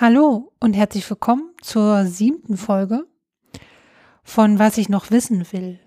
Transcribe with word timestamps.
Hallo 0.00 0.52
und 0.58 0.74
herzlich 0.74 1.08
willkommen 1.08 1.52
zur 1.62 2.06
siebten 2.06 2.56
Folge 2.56 3.06
von 4.24 4.58
Was 4.58 4.76
ich 4.76 4.88
noch 4.88 5.12
wissen 5.12 5.46
will. 5.52 5.78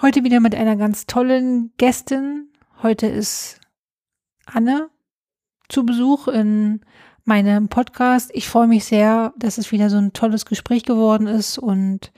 Heute 0.00 0.24
wieder 0.24 0.40
mit 0.40 0.54
einer 0.54 0.76
ganz 0.76 1.04
tollen 1.04 1.74
Gästin. 1.76 2.48
Heute 2.82 3.06
ist 3.06 3.60
Anne 4.46 4.88
zu 5.68 5.84
Besuch 5.84 6.26
in 6.26 6.80
meinem 7.24 7.68
Podcast. 7.68 8.30
Ich 8.32 8.48
freue 8.48 8.66
mich 8.66 8.86
sehr, 8.86 9.34
dass 9.36 9.58
es 9.58 9.70
wieder 9.70 9.90
so 9.90 9.98
ein 9.98 10.14
tolles 10.14 10.46
Gespräch 10.46 10.84
geworden 10.84 11.26
ist 11.26 11.58
und 11.58 12.12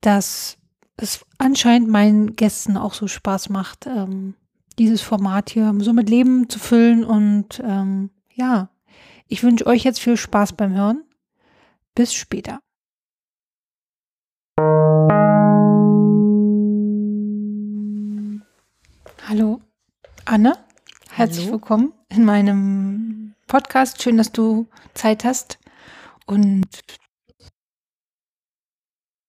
dass 0.00 0.56
es 0.96 1.26
anscheinend 1.36 1.90
meinen 1.90 2.36
Gästen 2.36 2.78
auch 2.78 2.94
so 2.94 3.06
Spaß 3.06 3.50
macht, 3.50 3.86
ähm, 3.86 4.34
dieses 4.78 5.02
Format 5.02 5.50
hier 5.50 5.74
so 5.80 5.92
mit 5.92 6.08
Leben 6.08 6.48
zu 6.48 6.58
füllen 6.58 7.04
und 7.04 7.60
ähm, 7.62 8.08
ja, 8.32 8.70
ich 9.28 9.42
wünsche 9.42 9.66
euch 9.66 9.84
jetzt 9.84 10.00
viel 10.00 10.16
Spaß 10.16 10.54
beim 10.54 10.74
Hören. 10.74 11.04
Bis 11.94 12.14
später. 12.14 12.60
Hallo, 19.28 19.60
Anne. 20.24 20.58
Herzlich 21.10 21.46
Hallo. 21.46 21.54
willkommen 21.54 21.92
in 22.08 22.24
meinem 22.24 23.34
Podcast. 23.46 24.02
Schön, 24.02 24.16
dass 24.16 24.32
du 24.32 24.66
Zeit 24.94 25.24
hast. 25.24 25.58
Und 26.26 26.66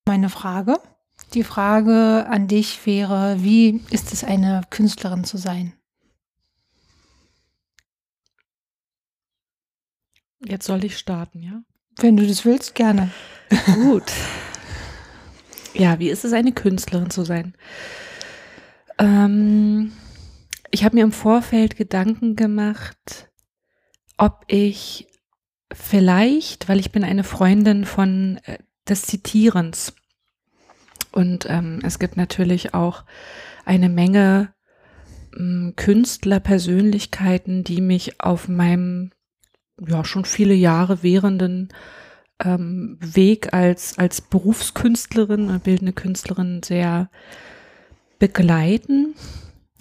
meine 0.08 0.30
Frage, 0.30 0.80
die 1.34 1.44
Frage 1.44 2.26
an 2.30 2.48
dich 2.48 2.86
wäre, 2.86 3.44
wie 3.44 3.84
ist 3.90 4.14
es 4.14 4.24
eine 4.24 4.62
Künstlerin 4.70 5.24
zu 5.24 5.38
sein? 5.38 5.74
Jetzt 10.46 10.66
soll 10.66 10.84
ich 10.84 10.98
starten, 10.98 11.42
ja? 11.42 11.62
Wenn 11.98 12.18
du 12.18 12.28
das 12.28 12.46
willst, 12.46 12.76
gerne. 12.76 13.12
Gut. 13.76 14.12
Ja, 15.74 16.00
wie 16.00 16.10
ist 16.10 16.24
es, 16.26 16.34
eine 16.34 16.52
Künstlerin 16.52 17.10
zu 17.10 17.24
sein? 17.24 17.54
Ähm, 18.98 19.92
ich 20.72 20.84
habe 20.84 20.96
mir 20.96 21.04
im 21.04 21.12
Vorfeld 21.12 21.76
Gedanken 21.76 22.36
gemacht, 22.36 23.30
ob 24.18 24.44
ich 24.48 25.08
vielleicht, 25.74 26.70
weil 26.70 26.80
ich 26.80 26.92
bin 26.92 27.04
eine 27.04 27.24
Freundin 27.24 27.86
von 27.86 28.40
äh, 28.46 28.60
des 28.88 29.04
Zitierens 29.04 29.94
und 31.12 31.46
ähm, 31.50 31.80
es 31.84 31.98
gibt 31.98 32.18
natürlich 32.18 32.74
auch 32.74 33.06
eine 33.64 33.88
Menge 33.88 34.54
ähm, 35.36 35.74
Künstlerpersönlichkeiten, 35.76 37.64
die 37.64 37.82
mich 37.82 38.20
auf 38.20 38.48
meinem 38.50 39.12
ja 39.80 40.06
schon 40.06 40.26
viele 40.26 40.54
Jahre 40.54 41.04
währenden 41.04 41.70
ähm, 42.44 42.98
Weg 43.00 43.54
als, 43.54 43.98
als 43.98 44.22
Berufskünstlerin, 44.22 45.60
bildende 45.62 45.94
Künstlerin 45.94 46.62
sehr 46.64 47.10
begleiten. 48.20 49.16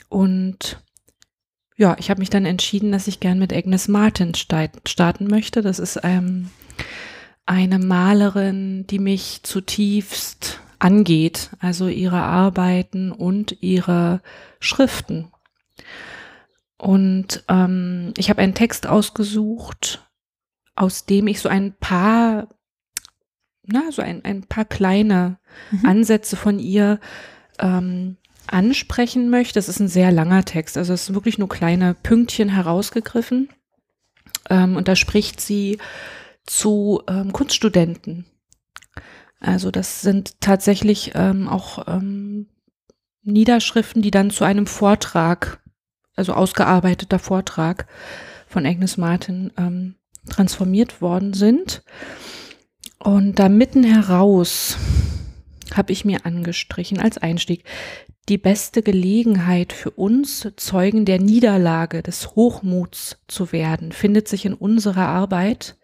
Und 0.08 0.82
ja, 1.76 1.96
ich 1.98 2.10
habe 2.10 2.20
mich 2.20 2.30
dann 2.30 2.46
entschieden, 2.46 2.92
dass 2.92 3.08
ich 3.08 3.20
gern 3.20 3.38
mit 3.38 3.52
Agnes 3.52 3.88
Martin 3.88 4.32
starten 4.34 5.26
möchte. 5.26 5.62
Das 5.62 5.78
ist 5.78 6.00
ähm, 6.04 6.50
eine 7.46 7.78
Malerin, 7.78 8.86
die 8.86 8.98
mich 8.98 9.40
zutiefst 9.42 10.60
angeht, 10.78 11.50
also 11.60 11.88
ihre 11.88 12.20
Arbeiten 12.20 13.10
und 13.10 13.56
ihre 13.62 14.20
Schriften. 14.60 15.32
Und 16.84 17.44
ähm, 17.48 18.12
ich 18.18 18.28
habe 18.28 18.42
einen 18.42 18.52
Text 18.52 18.86
ausgesucht, 18.86 20.06
aus 20.76 21.06
dem 21.06 21.28
ich 21.28 21.40
so 21.40 21.48
ein 21.48 21.72
paar, 21.72 22.48
na, 23.62 23.90
so 23.90 24.02
ein, 24.02 24.22
ein 24.22 24.42
paar 24.42 24.66
kleine 24.66 25.38
mhm. 25.70 25.86
Ansätze 25.86 26.36
von 26.36 26.58
ihr 26.58 27.00
ähm, 27.58 28.18
ansprechen 28.48 29.30
möchte. 29.30 29.54
Das 29.54 29.70
ist 29.70 29.80
ein 29.80 29.88
sehr 29.88 30.12
langer 30.12 30.44
Text, 30.44 30.76
also 30.76 30.92
es 30.92 31.06
sind 31.06 31.14
wirklich 31.14 31.38
nur 31.38 31.48
kleine 31.48 31.94
Pünktchen 31.94 32.50
herausgegriffen. 32.50 33.48
Ähm, 34.50 34.76
und 34.76 34.86
da 34.86 34.94
spricht 34.94 35.40
sie 35.40 35.78
zu 36.44 37.02
ähm, 37.08 37.32
Kunststudenten. 37.32 38.26
Also 39.40 39.70
das 39.70 40.02
sind 40.02 40.38
tatsächlich 40.42 41.12
ähm, 41.14 41.48
auch 41.48 41.88
ähm, 41.88 42.50
Niederschriften, 43.22 44.02
die 44.02 44.10
dann 44.10 44.28
zu 44.28 44.44
einem 44.44 44.66
Vortrag 44.66 45.63
also 46.16 46.32
ausgearbeiteter 46.32 47.18
Vortrag 47.18 47.86
von 48.46 48.66
Agnes 48.66 48.96
Martin 48.96 49.52
ähm, 49.56 49.96
transformiert 50.28 51.00
worden 51.02 51.34
sind. 51.34 51.82
Und 52.98 53.38
da 53.38 53.48
mitten 53.48 53.84
heraus 53.84 54.78
habe 55.74 55.92
ich 55.92 56.04
mir 56.04 56.24
angestrichen 56.24 57.00
als 57.00 57.18
Einstieg, 57.18 57.64
die 58.28 58.38
beste 58.38 58.82
Gelegenheit 58.82 59.72
für 59.74 59.90
uns, 59.90 60.48
Zeugen 60.56 61.04
der 61.04 61.20
Niederlage, 61.20 62.02
des 62.02 62.34
Hochmuts 62.34 63.18
zu 63.28 63.52
werden, 63.52 63.92
findet 63.92 64.28
sich 64.28 64.46
in 64.46 64.54
unserer 64.54 65.08
Arbeit 65.08 65.76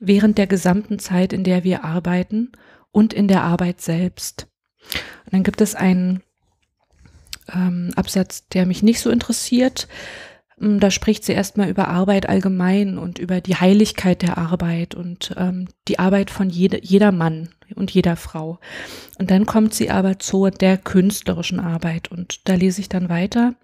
während 0.00 0.38
der 0.38 0.48
gesamten 0.48 0.98
Zeit, 0.98 1.32
in 1.32 1.44
der 1.44 1.62
wir 1.62 1.84
arbeiten 1.84 2.50
und 2.90 3.12
in 3.12 3.28
der 3.28 3.44
Arbeit 3.44 3.80
selbst. 3.80 4.48
Und 5.24 5.34
dann 5.34 5.44
gibt 5.44 5.60
es 5.60 5.76
einen 5.76 6.22
ähm, 7.52 7.90
Absatz, 7.96 8.48
der 8.48 8.66
mich 8.66 8.82
nicht 8.82 9.00
so 9.00 9.10
interessiert. 9.10 9.88
Ähm, 10.60 10.80
da 10.80 10.90
spricht 10.90 11.24
sie 11.24 11.32
erstmal 11.32 11.68
über 11.68 11.88
Arbeit 11.88 12.28
allgemein 12.28 12.98
und 12.98 13.18
über 13.18 13.40
die 13.40 13.56
Heiligkeit 13.56 14.22
der 14.22 14.38
Arbeit 14.38 14.94
und 14.94 15.34
ähm, 15.36 15.68
die 15.88 15.98
Arbeit 15.98 16.30
von 16.30 16.50
jede, 16.50 16.82
jeder 16.82 17.12
Mann 17.12 17.48
und 17.74 17.90
jeder 17.90 18.16
Frau. 18.16 18.58
Und 19.18 19.30
dann 19.30 19.46
kommt 19.46 19.74
sie 19.74 19.90
aber 19.90 20.18
zu 20.18 20.50
der 20.50 20.76
künstlerischen 20.76 21.60
Arbeit 21.60 22.10
und 22.10 22.48
da 22.48 22.54
lese 22.54 22.80
ich 22.80 22.88
dann 22.88 23.08
weiter. 23.08 23.54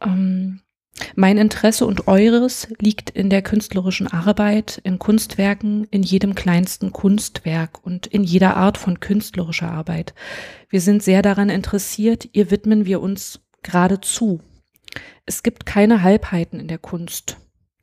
Ähm, 0.00 0.60
mein 1.14 1.38
Interesse 1.38 1.86
und 1.86 2.08
eures 2.08 2.68
liegt 2.78 3.10
in 3.10 3.30
der 3.30 3.42
künstlerischen 3.42 4.06
Arbeit, 4.06 4.80
in 4.84 4.98
Kunstwerken, 4.98 5.84
in 5.90 6.02
jedem 6.02 6.34
kleinsten 6.34 6.92
Kunstwerk 6.92 7.84
und 7.84 8.06
in 8.06 8.24
jeder 8.24 8.56
Art 8.56 8.78
von 8.78 9.00
künstlerischer 9.00 9.70
Arbeit. 9.70 10.14
Wir 10.68 10.80
sind 10.80 11.02
sehr 11.02 11.22
daran 11.22 11.48
interessiert, 11.48 12.28
ihr 12.32 12.50
widmen 12.50 12.84
wir 12.86 13.00
uns 13.00 13.40
geradezu. 13.62 14.40
Es 15.26 15.42
gibt 15.42 15.66
keine 15.66 16.02
Halbheiten 16.02 16.60
in 16.60 16.68
der 16.68 16.78
Kunst. 16.78 17.36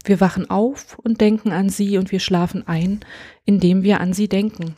Wir 0.04 0.20
wachen 0.22 0.50
auf 0.50 0.98
und 1.00 1.20
denken 1.22 1.52
an 1.52 1.70
sie 1.70 1.98
und 1.98 2.12
wir 2.12 2.20
schlafen 2.20 2.68
ein, 2.68 3.02
indem 3.46 3.84
wir 3.84 4.00
an 4.00 4.14
sie 4.14 4.28
denken. 4.28 4.76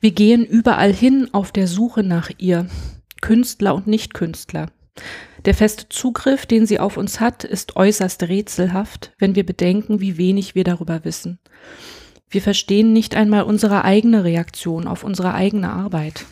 Wir 0.00 0.12
gehen 0.12 0.44
überall 0.44 0.92
hin 0.92 1.28
auf 1.32 1.52
der 1.52 1.66
Suche 1.66 2.02
nach 2.02 2.30
ihr, 2.38 2.68
Künstler 3.20 3.74
und 3.74 3.86
Nichtkünstler. 3.86 4.70
Der 5.44 5.54
feste 5.54 5.88
Zugriff, 5.88 6.46
den 6.46 6.66
sie 6.66 6.80
auf 6.80 6.96
uns 6.96 7.20
hat, 7.20 7.44
ist 7.44 7.76
äußerst 7.76 8.24
rätselhaft, 8.24 9.12
wenn 9.18 9.34
wir 9.34 9.46
bedenken, 9.46 10.00
wie 10.00 10.18
wenig 10.18 10.54
wir 10.54 10.64
darüber 10.64 11.04
wissen. 11.04 11.38
Wir 12.28 12.42
verstehen 12.42 12.92
nicht 12.92 13.16
einmal 13.16 13.44
unsere 13.44 13.84
eigene 13.84 14.24
Reaktion 14.24 14.86
auf 14.86 15.04
unsere 15.04 15.34
eigene 15.34 15.70
Arbeit. 15.70 16.26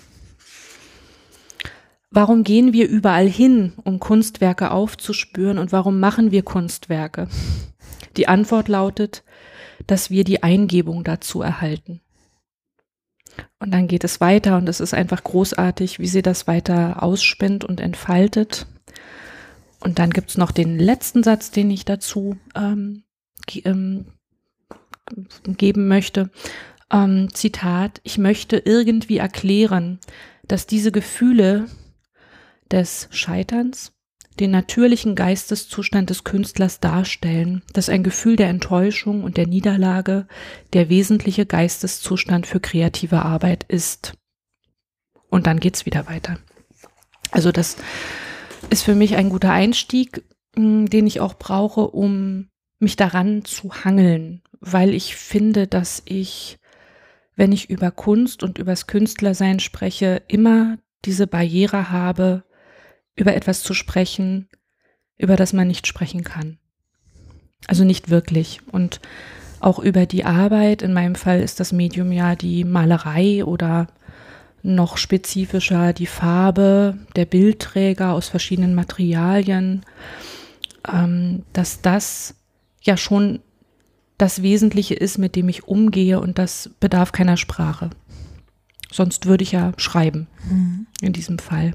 Warum 2.10 2.44
gehen 2.44 2.72
wir 2.72 2.88
überall 2.88 3.28
hin, 3.28 3.72
um 3.84 3.98
Kunstwerke 3.98 4.70
aufzuspüren 4.70 5.58
und 5.58 5.72
warum 5.72 6.00
machen 6.00 6.30
wir 6.30 6.42
Kunstwerke? 6.42 7.28
Die 8.16 8.28
Antwort 8.28 8.68
lautet, 8.68 9.22
dass 9.86 10.10
wir 10.10 10.24
die 10.24 10.42
Eingebung 10.42 11.04
dazu 11.04 11.42
erhalten. 11.42 12.00
Und 13.66 13.72
dann 13.72 13.88
geht 13.88 14.04
es 14.04 14.20
weiter 14.20 14.58
und 14.58 14.68
es 14.68 14.78
ist 14.78 14.94
einfach 14.94 15.24
großartig, 15.24 15.98
wie 15.98 16.06
sie 16.06 16.22
das 16.22 16.46
weiter 16.46 17.02
ausspinnt 17.02 17.64
und 17.64 17.80
entfaltet. 17.80 18.68
Und 19.80 19.98
dann 19.98 20.10
gibt 20.10 20.30
es 20.30 20.38
noch 20.38 20.52
den 20.52 20.78
letzten 20.78 21.24
Satz, 21.24 21.50
den 21.50 21.72
ich 21.72 21.84
dazu 21.84 22.36
ähm, 22.54 23.02
ge 23.44 23.62
ähm, 23.64 24.06
geben 25.46 25.88
möchte. 25.88 26.30
Ähm, 26.92 27.34
Zitat, 27.34 28.00
ich 28.04 28.18
möchte 28.18 28.56
irgendwie 28.56 29.16
erklären, 29.16 29.98
dass 30.46 30.68
diese 30.68 30.92
Gefühle 30.92 31.66
des 32.70 33.08
Scheiterns 33.10 33.95
den 34.40 34.50
natürlichen 34.50 35.14
Geisteszustand 35.14 36.10
des 36.10 36.24
Künstlers 36.24 36.80
darstellen, 36.80 37.62
dass 37.72 37.88
ein 37.88 38.02
Gefühl 38.02 38.36
der 38.36 38.48
Enttäuschung 38.48 39.24
und 39.24 39.36
der 39.36 39.46
Niederlage 39.46 40.26
der 40.72 40.88
wesentliche 40.88 41.46
Geisteszustand 41.46 42.46
für 42.46 42.60
kreative 42.60 43.22
Arbeit 43.22 43.64
ist. 43.68 44.14
Und 45.30 45.46
dann 45.46 45.60
geht's 45.60 45.86
wieder 45.86 46.06
weiter. 46.06 46.38
Also 47.30 47.52
das 47.52 47.76
ist 48.70 48.82
für 48.82 48.94
mich 48.94 49.16
ein 49.16 49.28
guter 49.28 49.52
Einstieg, 49.52 50.24
mm, 50.56 50.86
den 50.86 51.06
ich 51.06 51.20
auch 51.20 51.34
brauche, 51.34 51.88
um 51.88 52.48
mich 52.78 52.96
daran 52.96 53.44
zu 53.44 53.84
hangeln, 53.84 54.42
weil 54.60 54.94
ich 54.94 55.16
finde, 55.16 55.66
dass 55.66 56.02
ich, 56.04 56.58
wenn 57.34 57.52
ich 57.52 57.70
über 57.70 57.90
Kunst 57.90 58.42
und 58.42 58.58
übers 58.58 58.86
Künstlersein 58.86 59.60
spreche, 59.60 60.22
immer 60.28 60.78
diese 61.04 61.26
Barriere 61.26 61.90
habe, 61.90 62.44
über 63.16 63.34
etwas 63.34 63.62
zu 63.62 63.74
sprechen, 63.74 64.48
über 65.16 65.36
das 65.36 65.52
man 65.52 65.66
nicht 65.66 65.86
sprechen 65.86 66.22
kann. 66.22 66.58
Also 67.66 67.84
nicht 67.84 68.10
wirklich. 68.10 68.60
Und 68.70 69.00
auch 69.60 69.78
über 69.78 70.06
die 70.06 70.24
Arbeit, 70.24 70.82
in 70.82 70.92
meinem 70.92 71.14
Fall 71.14 71.40
ist 71.40 71.58
das 71.58 71.72
Medium 71.72 72.12
ja 72.12 72.36
die 72.36 72.64
Malerei 72.64 73.44
oder 73.44 73.88
noch 74.62 74.96
spezifischer 74.96 75.92
die 75.92 76.06
Farbe, 76.06 76.98
der 77.14 77.24
Bildträger 77.24 78.12
aus 78.12 78.28
verschiedenen 78.28 78.74
Materialien, 78.74 79.84
ähm, 80.92 81.44
dass 81.52 81.80
das 81.80 82.34
ja 82.82 82.96
schon 82.96 83.40
das 84.18 84.42
Wesentliche 84.42 84.94
ist, 84.94 85.18
mit 85.18 85.36
dem 85.36 85.48
ich 85.48 85.64
umgehe 85.68 86.20
und 86.20 86.38
das 86.38 86.70
bedarf 86.80 87.12
keiner 87.12 87.36
Sprache. 87.36 87.90
Sonst 88.90 89.26
würde 89.26 89.42
ich 89.42 89.52
ja 89.52 89.72
schreiben, 89.76 90.26
mhm. 90.48 90.86
in 91.00 91.12
diesem 91.12 91.38
Fall. 91.38 91.72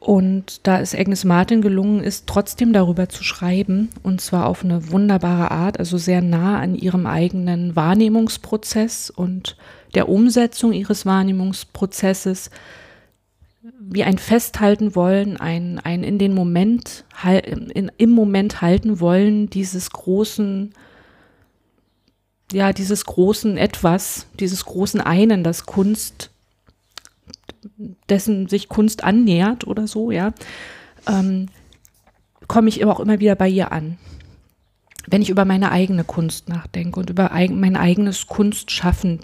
Und 0.00 0.66
da 0.66 0.80
es 0.80 0.94
Agnes 0.94 1.24
Martin 1.24 1.60
gelungen 1.60 2.02
ist, 2.02 2.26
trotzdem 2.26 2.72
darüber 2.72 3.10
zu 3.10 3.22
schreiben, 3.22 3.90
und 4.02 4.22
zwar 4.22 4.46
auf 4.46 4.64
eine 4.64 4.90
wunderbare 4.90 5.50
Art, 5.50 5.78
also 5.78 5.98
sehr 5.98 6.22
nah 6.22 6.58
an 6.58 6.74
ihrem 6.74 7.06
eigenen 7.06 7.76
Wahrnehmungsprozess 7.76 9.10
und 9.10 9.58
der 9.94 10.08
Umsetzung 10.08 10.72
ihres 10.72 11.04
Wahrnehmungsprozesses, 11.04 12.50
wie 13.78 14.02
ein 14.02 14.16
Festhalten 14.16 14.94
wollen, 14.94 15.36
ein, 15.36 15.78
ein 15.78 16.02
in 16.02 16.18
den 16.18 16.32
Moment, 16.32 17.04
in, 17.44 17.92
im 17.98 18.10
Moment 18.10 18.62
halten 18.62 19.00
wollen, 19.00 19.50
dieses 19.50 19.90
großen, 19.90 20.72
ja, 22.52 22.72
dieses 22.72 23.04
großen 23.04 23.58
Etwas, 23.58 24.26
dieses 24.38 24.64
großen 24.64 25.02
Einen, 25.02 25.44
das 25.44 25.66
Kunst, 25.66 26.30
dessen 28.08 28.48
sich 28.48 28.68
Kunst 28.68 29.04
annähert 29.04 29.66
oder 29.66 29.86
so, 29.86 30.10
ja, 30.10 30.32
ähm, 31.06 31.46
komme 32.48 32.68
ich 32.68 32.84
auch 32.84 33.00
immer 33.00 33.20
wieder 33.20 33.34
bei 33.34 33.48
ihr 33.48 33.72
an. 33.72 33.98
Wenn 35.06 35.22
ich 35.22 35.30
über 35.30 35.44
meine 35.44 35.72
eigene 35.72 36.04
Kunst 36.04 36.48
nachdenke 36.48 37.00
und 37.00 37.10
über 37.10 37.32
eig 37.32 37.50
mein 37.50 37.76
eigenes 37.76 38.26
Kunstschaffen 38.26 39.20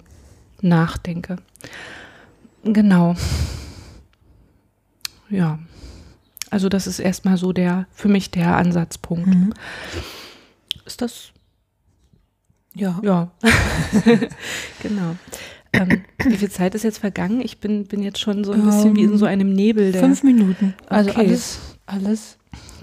nachdenke. 0.61 1.37
Genau. 2.63 3.15
Ja. 5.29 5.59
Also 6.49 6.69
das 6.69 6.87
ist 6.87 6.99
erstmal 6.99 7.37
so 7.37 7.53
der, 7.53 7.87
für 7.91 8.07
mich 8.07 8.31
der 8.31 8.55
Ansatzpunkt. 8.55 9.27
Mhm. 9.27 9.53
Ist 10.85 11.01
das? 11.01 11.31
Ja. 12.73 12.99
Ja. 13.03 13.31
genau. 14.81 15.15
Ähm, 15.79 16.01
wie 16.23 16.37
viel 16.37 16.51
Zeit 16.51 16.75
ist 16.75 16.83
jetzt 16.83 16.99
vergangen? 16.99 17.41
Ich 17.41 17.59
bin, 17.59 17.85
bin 17.85 18.03
jetzt 18.03 18.19
schon 18.19 18.43
so 18.43 18.51
ein 18.51 18.63
bisschen 18.63 18.91
um, 18.91 18.95
wie 18.95 19.03
in 19.03 19.17
so 19.17 19.25
einem 19.25 19.53
Nebel. 19.53 19.91
Der, 19.91 20.01
fünf 20.01 20.23
Minuten. 20.23 20.73
Also 20.87 21.11
okay. 21.11 21.19
alles, 21.19 21.59
alles. 21.85 22.37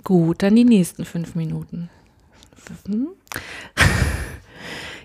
Gut, 0.04 0.42
dann 0.42 0.54
die 0.56 0.64
nächsten 0.64 1.04
fünf 1.04 1.34
Minuten. 1.34 1.88
Hm? 2.86 3.08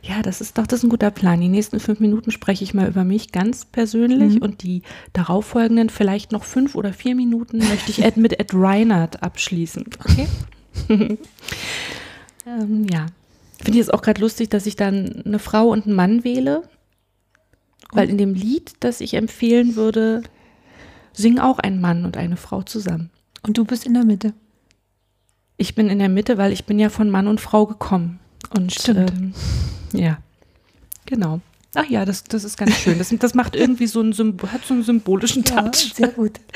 Ja, 0.02 0.22
das 0.22 0.42
ist 0.42 0.58
doch, 0.58 0.66
das 0.66 0.80
ist 0.80 0.84
ein 0.86 0.90
guter 0.90 1.12
Plan. 1.12 1.40
Die 1.40 1.50
nächsten 1.50 1.80
fünf 1.80 2.00
Minuten 2.00 2.32
spreche 2.32 2.64
ich 2.64 2.74
mal 2.74 2.88
über 2.88 3.04
mich 3.04 3.32
ganz 3.32 3.66
persönlich 3.66 4.36
mhm. 4.36 4.42
und 4.42 4.64
die 4.64 4.82
darauffolgenden 5.14 5.90
vielleicht 5.90 6.32
noch 6.32 6.46
fünf 6.46 6.76
oder 6.76 6.94
vier 6.94 7.16
Minuten 7.16 7.60
möchte 7.60 7.92
ich 7.92 8.04
Ed 8.04 8.18
mit 8.18 8.40
Ed 8.40 8.52
Reinhardt 8.54 9.22
abschließen. 9.22 9.86
Okay? 10.00 10.28
ähm, 12.48 12.88
ja. 12.92 13.06
Finde 13.62 13.78
ich 13.78 13.82
es 13.82 13.90
auch 13.90 14.02
gerade 14.02 14.22
lustig, 14.22 14.50
dass 14.50 14.66
ich 14.66 14.76
dann 14.76 15.22
eine 15.26 15.38
Frau 15.38 15.68
und 15.68 15.86
einen 15.86 15.96
Mann 15.96 16.24
wähle, 16.24 16.64
weil 17.92 18.10
in 18.10 18.18
dem 18.18 18.34
Lied, 18.34 18.74
das 18.80 19.02
ich 19.02 19.14
empfehlen 19.16 19.76
würde, 19.76 20.24
singen 21.14 21.40
auch 21.40 21.60
ein 21.60 21.82
Mann 21.82 22.06
und 22.06 22.18
eine 22.18 22.38
Frau 22.38 22.62
zusammen. 22.62 23.10
Und 23.46 23.58
du 23.58 23.66
bist 23.66 23.86
in 23.86 23.94
der 23.94 24.06
Mitte. 24.06 24.34
Ich 25.58 25.76
bin 25.76 25.90
in 25.90 26.00
der 26.00 26.10
Mitte, 26.10 26.38
weil 26.38 26.54
ich 26.54 26.66
bin 26.66 26.80
ja 26.80 26.90
von 26.90 27.10
Mann 27.10 27.28
und 27.28 27.42
Frau 27.42 27.66
gekommen. 27.66 28.20
Und 28.56 28.72
Stimmt. 28.74 29.12
Ähm, 29.12 29.34
ja, 29.94 30.20
genau. 31.06 31.42
Ach 31.76 31.86
ja, 31.86 32.06
das, 32.06 32.24
das 32.24 32.44
ist 32.44 32.58
ganz 32.58 32.76
schön. 32.78 32.98
Das, 32.98 33.14
das 33.20 33.34
macht 33.34 33.56
irgendwie 33.56 33.86
so 33.86 34.00
einen, 34.00 34.14
hat 34.52 34.66
so 34.66 34.74
einen 34.74 34.84
symbolischen 34.84 35.44
Touch. 35.46 35.90
Ja, 35.90 35.96
sehr 35.96 36.08
gut. 36.10 36.40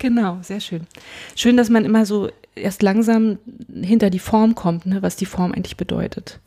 Genau, 0.00 0.38
sehr 0.42 0.60
schön. 0.60 0.86
Schön, 1.34 1.56
dass 1.56 1.70
man 1.70 1.84
immer 1.84 2.06
so 2.06 2.30
erst 2.54 2.82
langsam 2.82 3.38
hinter 3.82 4.10
die 4.10 4.20
Form 4.20 4.54
kommt, 4.54 4.86
ne, 4.86 5.02
was 5.02 5.16
die 5.16 5.26
Form 5.26 5.50
eigentlich 5.50 5.76
bedeutet, 5.76 6.38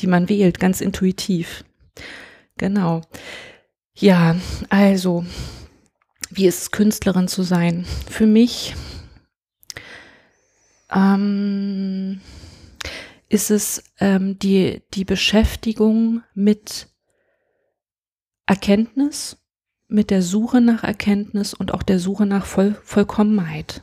die 0.00 0.06
man 0.06 0.30
wählt, 0.30 0.58
ganz 0.58 0.80
intuitiv. 0.80 1.64
Genau. 2.56 3.02
Ja, 3.94 4.36
also, 4.70 5.24
wie 6.30 6.46
ist 6.46 6.62
es, 6.62 6.70
Künstlerin 6.70 7.28
zu 7.28 7.42
sein? 7.42 7.84
Für 8.08 8.26
mich 8.26 8.74
ähm, 10.90 12.20
ist 13.28 13.50
es 13.50 13.84
ähm, 14.00 14.38
die, 14.38 14.82
die 14.94 15.04
Beschäftigung 15.04 16.22
mit 16.34 16.88
Erkenntnis, 18.46 19.38
mit 19.88 20.10
der 20.10 20.22
Suche 20.22 20.60
nach 20.60 20.84
Erkenntnis 20.84 21.52
und 21.54 21.72
auch 21.74 21.82
der 21.82 21.98
Suche 21.98 22.26
nach 22.26 22.46
Voll 22.46 22.74
Vollkommenheit, 22.82 23.82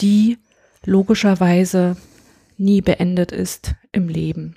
die 0.00 0.38
logischerweise 0.84 1.96
nie 2.58 2.80
beendet 2.80 3.32
ist 3.32 3.74
im 3.92 4.08
Leben. 4.08 4.56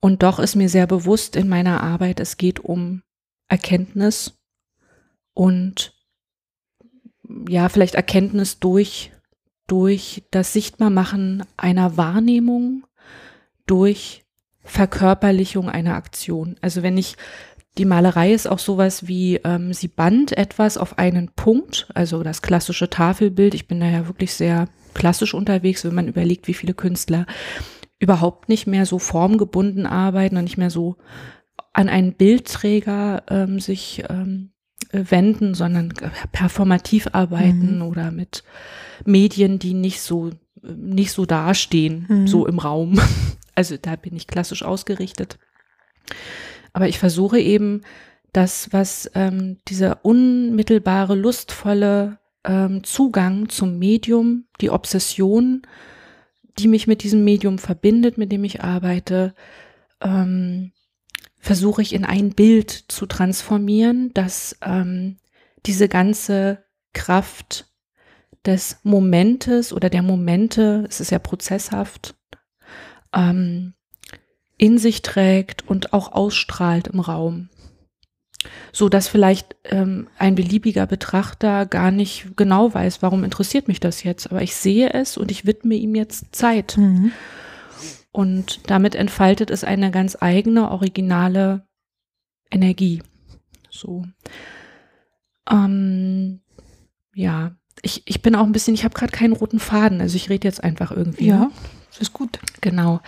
Und 0.00 0.22
doch 0.22 0.38
ist 0.38 0.54
mir 0.54 0.68
sehr 0.68 0.86
bewusst 0.86 1.36
in 1.36 1.48
meiner 1.48 1.82
Arbeit, 1.82 2.20
es 2.20 2.36
geht 2.36 2.60
um 2.60 3.02
Erkenntnis 3.48 4.38
und 5.34 5.94
ja, 7.48 7.68
vielleicht 7.68 7.94
Erkenntnis 7.94 8.58
durch 8.58 9.12
durch 9.68 10.24
das 10.30 10.52
Sichtbarmachen 10.52 11.44
einer 11.56 11.96
Wahrnehmung, 11.96 12.86
durch 13.66 14.24
Verkörperlichung 14.64 15.68
einer 15.68 15.94
Aktion. 15.94 16.56
Also 16.60 16.82
wenn 16.82 16.98
ich 16.98 17.16
die 17.76 17.84
Malerei 17.84 18.32
ist 18.32 18.48
auch 18.48 18.58
sowas 18.58 19.06
wie, 19.06 19.36
ähm, 19.44 19.72
sie 19.72 19.88
band 19.88 20.36
etwas 20.36 20.76
auf 20.78 20.98
einen 20.98 21.28
Punkt, 21.36 21.86
also 21.94 22.24
das 22.24 22.42
klassische 22.42 22.90
Tafelbild. 22.90 23.54
Ich 23.54 23.68
bin 23.68 23.78
da 23.78 23.86
ja 23.86 24.08
wirklich 24.08 24.34
sehr 24.34 24.68
klassisch 24.94 25.32
unterwegs, 25.32 25.84
wenn 25.84 25.94
man 25.94 26.08
überlegt, 26.08 26.48
wie 26.48 26.54
viele 26.54 26.74
Künstler 26.74 27.26
überhaupt 27.98 28.48
nicht 28.48 28.66
mehr 28.66 28.86
so 28.86 28.98
formgebunden 28.98 29.86
arbeiten 29.86 30.36
und 30.36 30.44
nicht 30.44 30.58
mehr 30.58 30.70
so 30.70 30.96
an 31.72 31.88
einen 31.88 32.14
Bildträger 32.14 33.22
ähm, 33.28 33.60
sich 33.60 34.04
ähm, 34.08 34.50
wenden, 34.92 35.54
sondern 35.54 35.92
performativ 36.32 37.08
arbeiten 37.12 37.76
mhm. 37.76 37.82
oder 37.82 38.10
mit 38.10 38.44
Medien, 39.04 39.58
die 39.58 39.74
nicht 39.74 40.00
so, 40.00 40.30
nicht 40.62 41.12
so 41.12 41.26
dastehen, 41.26 42.06
mhm. 42.08 42.26
so 42.26 42.46
im 42.46 42.58
Raum. 42.58 43.00
Also 43.54 43.76
da 43.76 43.96
bin 43.96 44.14
ich 44.14 44.28
klassisch 44.28 44.62
ausgerichtet. 44.62 45.36
Aber 46.72 46.86
ich 46.86 47.00
versuche 47.00 47.40
eben, 47.40 47.82
das, 48.32 48.72
was 48.72 49.10
ähm, 49.14 49.58
dieser 49.66 50.04
unmittelbare, 50.04 51.16
lustvolle 51.16 52.18
ähm, 52.44 52.84
Zugang 52.84 53.48
zum 53.48 53.78
Medium, 53.78 54.44
die 54.60 54.70
Obsession, 54.70 55.62
die 56.58 56.68
mich 56.68 56.86
mit 56.86 57.02
diesem 57.02 57.24
Medium 57.24 57.58
verbindet, 57.58 58.18
mit 58.18 58.32
dem 58.32 58.44
ich 58.44 58.62
arbeite, 58.62 59.34
ähm, 60.00 60.72
versuche 61.38 61.82
ich 61.82 61.94
in 61.94 62.04
ein 62.04 62.30
Bild 62.30 62.70
zu 62.70 63.06
transformieren, 63.06 64.12
das 64.14 64.56
ähm, 64.62 65.16
diese 65.66 65.88
ganze 65.88 66.64
Kraft 66.92 67.66
des 68.44 68.78
Momentes 68.82 69.72
oder 69.72 69.90
der 69.90 70.02
Momente, 70.02 70.86
es 70.88 71.00
ist 71.00 71.10
ja 71.10 71.18
prozesshaft, 71.18 72.16
ähm, 73.14 73.74
in 74.56 74.78
sich 74.78 75.02
trägt 75.02 75.68
und 75.68 75.92
auch 75.92 76.12
ausstrahlt 76.12 76.88
im 76.88 77.00
Raum. 77.00 77.48
So 78.72 78.88
dass 78.88 79.08
vielleicht 79.08 79.56
ähm, 79.64 80.08
ein 80.18 80.34
beliebiger 80.34 80.86
Betrachter 80.86 81.66
gar 81.66 81.90
nicht 81.90 82.36
genau 82.36 82.72
weiß, 82.72 83.02
warum 83.02 83.24
interessiert 83.24 83.68
mich 83.68 83.80
das 83.80 84.02
jetzt, 84.02 84.30
aber 84.30 84.42
ich 84.42 84.54
sehe 84.54 84.92
es 84.92 85.16
und 85.16 85.30
ich 85.30 85.46
widme 85.46 85.74
ihm 85.74 85.94
jetzt 85.94 86.34
Zeit. 86.34 86.76
Mhm. 86.76 87.12
Und 88.12 88.68
damit 88.70 88.94
entfaltet 88.94 89.50
es 89.50 89.64
eine 89.64 89.90
ganz 89.90 90.16
eigene, 90.20 90.70
originale 90.70 91.66
Energie. 92.50 93.02
So. 93.70 94.04
Ähm, 95.50 96.40
ja, 97.14 97.52
ich, 97.82 98.02
ich 98.06 98.22
bin 98.22 98.34
auch 98.34 98.44
ein 98.44 98.52
bisschen, 98.52 98.74
ich 98.74 98.84
habe 98.84 98.94
gerade 98.94 99.12
keinen 99.12 99.32
roten 99.32 99.60
Faden, 99.60 100.00
also 100.00 100.16
ich 100.16 100.30
rede 100.30 100.48
jetzt 100.48 100.62
einfach 100.62 100.90
irgendwie. 100.90 101.26
Ja, 101.26 101.38
ne? 101.38 101.50
das 101.90 102.00
ist 102.00 102.12
gut. 102.12 102.38
Genau. 102.60 103.00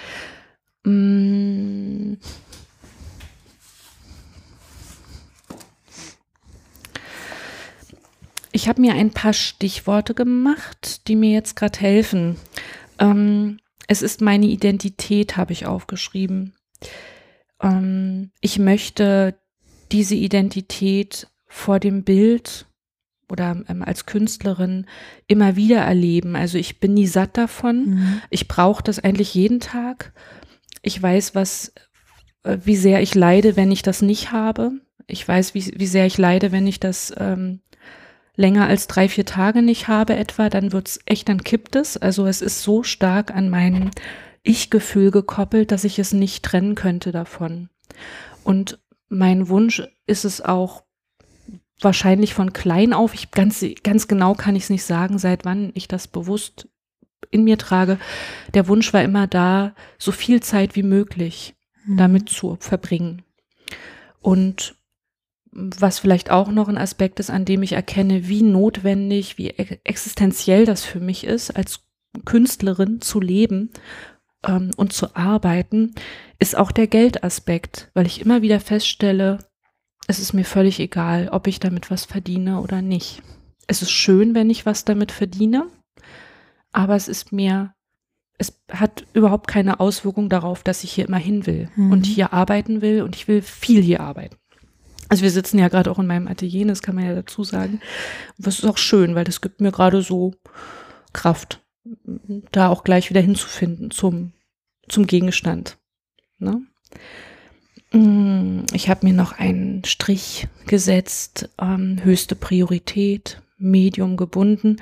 Mm. 0.85 2.15
Ich 8.53 8.69
habe 8.69 8.81
mir 8.81 8.95
ein 8.95 9.11
paar 9.11 9.33
Stichworte 9.33 10.15
gemacht, 10.15 11.07
die 11.09 11.17
mir 11.17 11.33
jetzt 11.33 11.57
gerade 11.57 11.79
helfen. 11.79 12.37
Ähm, 12.99 13.59
es 13.87 14.03
ist 14.03 14.21
meine 14.21 14.47
Identität, 14.47 15.37
habe 15.37 15.53
ich 15.53 15.67
aufgeschrieben. 15.67 16.55
Ähm, 17.63 18.31
ich 18.41 18.59
möchte 18.59 19.35
diese 19.93 20.15
Identität 20.15 21.29
vor 21.47 21.81
dem 21.81 22.05
Bild 22.05 22.67
oder 23.29 23.63
ähm, 23.69 23.83
als 23.83 24.07
Künstlerin 24.07 24.87
immer 25.27 25.57
wieder 25.57 25.81
erleben. 25.81 26.37
Also 26.37 26.59
ich 26.59 26.81
bin 26.81 26.95
nie 26.95 27.07
satt 27.07 27.37
davon. 27.37 27.91
Mhm. 27.91 28.23
Ich 28.31 28.49
brauche 28.49 28.83
das 28.83 28.99
eigentlich 28.99 29.35
jeden 29.35 29.61
Tag. 29.61 30.13
Ich 30.83 31.01
weiß, 31.01 31.35
was, 31.35 31.73
äh, 32.43 32.59
wie 32.65 32.77
sehr 32.77 33.03
ich 33.03 33.15
leide, 33.15 33.57
wenn 33.57 33.71
ich 33.73 33.83
das 33.83 34.03
nicht 34.03 34.33
habe. 34.33 34.73
Ich 35.07 35.27
weiß, 35.27 35.55
wie, 35.55 35.73
wie 35.77 35.87
sehr 35.87 36.07
ich 36.07 36.19
leide, 36.19 36.53
wenn 36.53 36.67
ich 36.67 36.81
das 36.81 37.13
ähm, 37.17 37.61
länger 38.37 38.67
als 38.67 38.87
drei, 38.87 39.09
vier 39.09 39.27
Tage 39.27 39.63
nicht 39.63 39.89
habe 39.89 40.17
etwa, 40.17 40.49
dann 40.49 40.73
wird's 40.73 41.01
echt, 41.07 41.29
dann 41.29 41.45
kippt 41.45 41.77
es. 41.77 41.97
Also 41.97 42.27
es 42.27 42.43
ist 42.43 42.63
so 42.63 42.83
stark 42.83 43.35
an 43.35 43.51
mein 43.51 43.91
Ich-Gefühl 44.43 45.11
gekoppelt, 45.11 45.73
dass 45.73 45.85
ich 45.85 45.99
es 45.99 46.13
nicht 46.13 46.45
trennen 46.45 46.75
könnte 46.75 47.13
davon. 47.13 47.69
Und 48.45 48.79
mein 49.09 49.49
Wunsch 49.49 49.83
ist 50.07 50.25
es 50.25 50.41
auch 50.41 50.85
wahrscheinlich 51.81 52.35
von 52.35 52.53
klein 52.53 52.93
auf, 52.93 53.15
ich 53.15 53.31
ganz, 53.31 53.65
ganz 53.83 54.09
genau 54.09 54.35
kann 54.35 54.57
ich 54.57 54.65
es 54.65 54.71
nicht 54.71 54.85
sagen, 54.85 55.19
seit 55.19 55.45
wann 55.45 55.73
ich 55.75 55.89
das 55.89 56.09
bewusst 56.09 56.69
in 57.31 57.45
mir 57.45 57.59
trage. 57.59 57.99
Der 58.55 58.69
Wunsch 58.69 58.93
war 58.93 59.03
immer 59.03 59.27
da, 59.27 59.75
so 59.99 60.13
viel 60.13 60.43
Zeit 60.43 60.77
wie 60.77 60.83
möglich 60.83 61.55
mhm. 61.85 61.97
damit 61.97 62.29
zu 62.29 62.57
verbringen. 62.61 63.23
Und 64.21 64.75
was 65.53 65.99
vielleicht 65.99 66.31
auch 66.31 66.49
noch 66.51 66.69
ein 66.69 66.79
Aspekt 66.79 67.19
ist, 67.21 67.31
an 67.31 67.45
dem 67.45 67.63
ich 67.63 67.73
erkenne, 67.73 68.29
wie 68.29 68.43
notwendig, 68.43 69.37
wie 69.37 69.51
existenziell 69.51 70.65
das 70.65 70.85
für 70.85 71.01
mich 71.01 71.25
ist, 71.25 71.51
als 71.57 71.81
Künstlerin 72.25 73.01
zu 73.01 73.21
leben 73.21 73.71
ähm, 74.47 74.71
und 74.77 74.93
zu 74.93 75.15
arbeiten, 75.17 75.95
ist 76.39 76.57
auch 76.57 76.73
der 76.73 76.87
Geldaspekt, 76.87 77.91
weil 77.95 78.07
ich 78.07 78.21
immer 78.21 78.43
wieder 78.43 78.61
feststelle, 78.61 79.39
es 80.07 80.19
ist 80.19 80.33
mir 80.33 80.45
völlig 80.45 80.81
egal, 80.81 81.29
ob 81.31 81.47
ich 81.47 81.61
damit 81.61 81.91
was 81.91 82.05
verdiene 82.05 82.61
oder 82.61 82.83
nicht. 82.83 83.23
Es 83.67 83.83
ist 83.83 83.91
schön, 83.91 84.35
wenn 84.35 84.51
ich 84.51 84.67
was 84.67 84.85
damit 84.85 85.13
verdiene, 85.13 85.67
aber 86.73 86.97
es 86.97 87.07
ist 87.07 87.33
mir, 87.33 87.75
es 88.39 88.61
hat 88.71 89.05
überhaupt 89.13 89.47
keine 89.47 89.79
Auswirkung 89.79 90.29
darauf, 90.29 90.63
dass 90.63 90.85
ich 90.85 90.93
hier 90.93 91.07
immer 91.07 91.19
hin 91.19 91.47
will 91.47 91.69
mhm. 91.77 91.93
und 91.93 92.07
hier 92.07 92.33
arbeiten 92.33 92.83
will 92.83 93.03
und 93.03 93.15
ich 93.15 93.29
will 93.29 93.43
viel 93.43 93.83
hier 93.83 94.01
arbeiten. 94.01 94.40
Also 95.11 95.25
wir 95.25 95.31
sitzen 95.33 95.59
ja 95.59 95.69
gerade 95.69 95.91
auch 95.91 95.99
in 95.99 96.07
meinem 96.07 96.29
Atelier, 96.29 96.67
das 96.67 96.83
kann 96.83 96.95
man 96.95 97.05
ja 97.05 97.15
dazu 97.15 97.43
sagen. 97.43 97.81
Das 98.39 98.61
ist 98.61 98.65
auch 98.65 98.79
schön, 98.79 99.17
weil 99.17 99.25
das 99.25 99.41
gibt 99.41 99.61
mir 99.61 99.73
gerade 99.73 100.03
so 100.03 100.35
Kraft, 101.13 101.61
da 102.53 102.69
auch 102.69 102.85
gleich 102.85 103.11
wieder 103.11 103.21
hinzufinden 103.21 103.91
zum, 103.91 104.33
zum 104.89 105.09
Gegenstand. 105.09 105.79
Ne? 106.39 106.63
Mm, 107.93 108.67
ich 108.73 108.89
habe 108.89 109.05
mir 109.05 109.13
noch 109.13 109.33
einen 109.33 109.85
Strich 109.85 110.47
gesetzt, 110.67 111.51
ähm, 111.61 111.99
höchste 112.05 112.37
Priorität, 112.37 113.43
Medium 113.59 114.17
gebunden. 114.17 114.77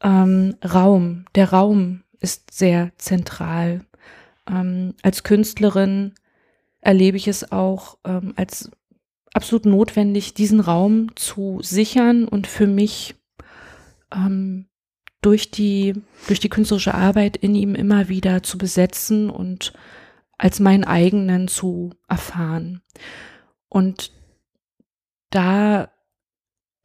Ähm, 0.00 0.54
Raum, 0.64 1.24
der 1.34 1.50
Raum 1.50 2.04
ist 2.20 2.52
sehr 2.52 2.92
zentral. 2.96 3.84
Ähm, 4.48 4.94
als 5.02 5.24
Künstlerin 5.24 6.12
erlebe 6.80 7.16
ich 7.16 7.26
es 7.26 7.50
auch 7.50 7.98
ähm, 8.04 8.34
als 8.36 8.70
absolut 9.34 9.66
notwendig, 9.66 10.32
diesen 10.32 10.60
Raum 10.60 11.14
zu 11.16 11.58
sichern 11.60 12.26
und 12.26 12.46
für 12.46 12.66
mich 12.66 13.14
ähm, 14.14 14.66
durch 15.20 15.50
die, 15.50 15.94
durch 16.26 16.40
die 16.40 16.48
künstlerische 16.48 16.94
Arbeit 16.94 17.36
in 17.36 17.54
ihm 17.54 17.74
immer 17.74 18.08
wieder 18.08 18.42
zu 18.42 18.58
besetzen 18.58 19.30
und 19.30 19.72
als 20.38 20.60
meinen 20.60 20.84
eigenen 20.84 21.48
zu 21.48 21.90
erfahren. 22.08 22.82
Und 23.68 24.12
da, 25.30 25.90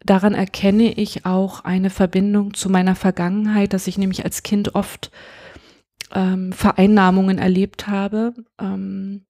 daran 0.04 0.34
erkenne 0.34 0.94
ich 0.94 1.26
auch 1.26 1.64
eine 1.64 1.90
Verbindung 1.90 2.54
zu 2.54 2.70
meiner 2.70 2.96
Vergangenheit, 2.96 3.74
dass 3.74 3.88
ich 3.88 3.98
nämlich 3.98 4.24
als 4.24 4.44
Kind 4.44 4.76
oft 4.76 5.12
ähm, 6.14 6.52
Vereinnahmungen 6.54 7.38
erlebt 7.38 7.88
habe, 7.88 8.34
ähm, 8.60 9.26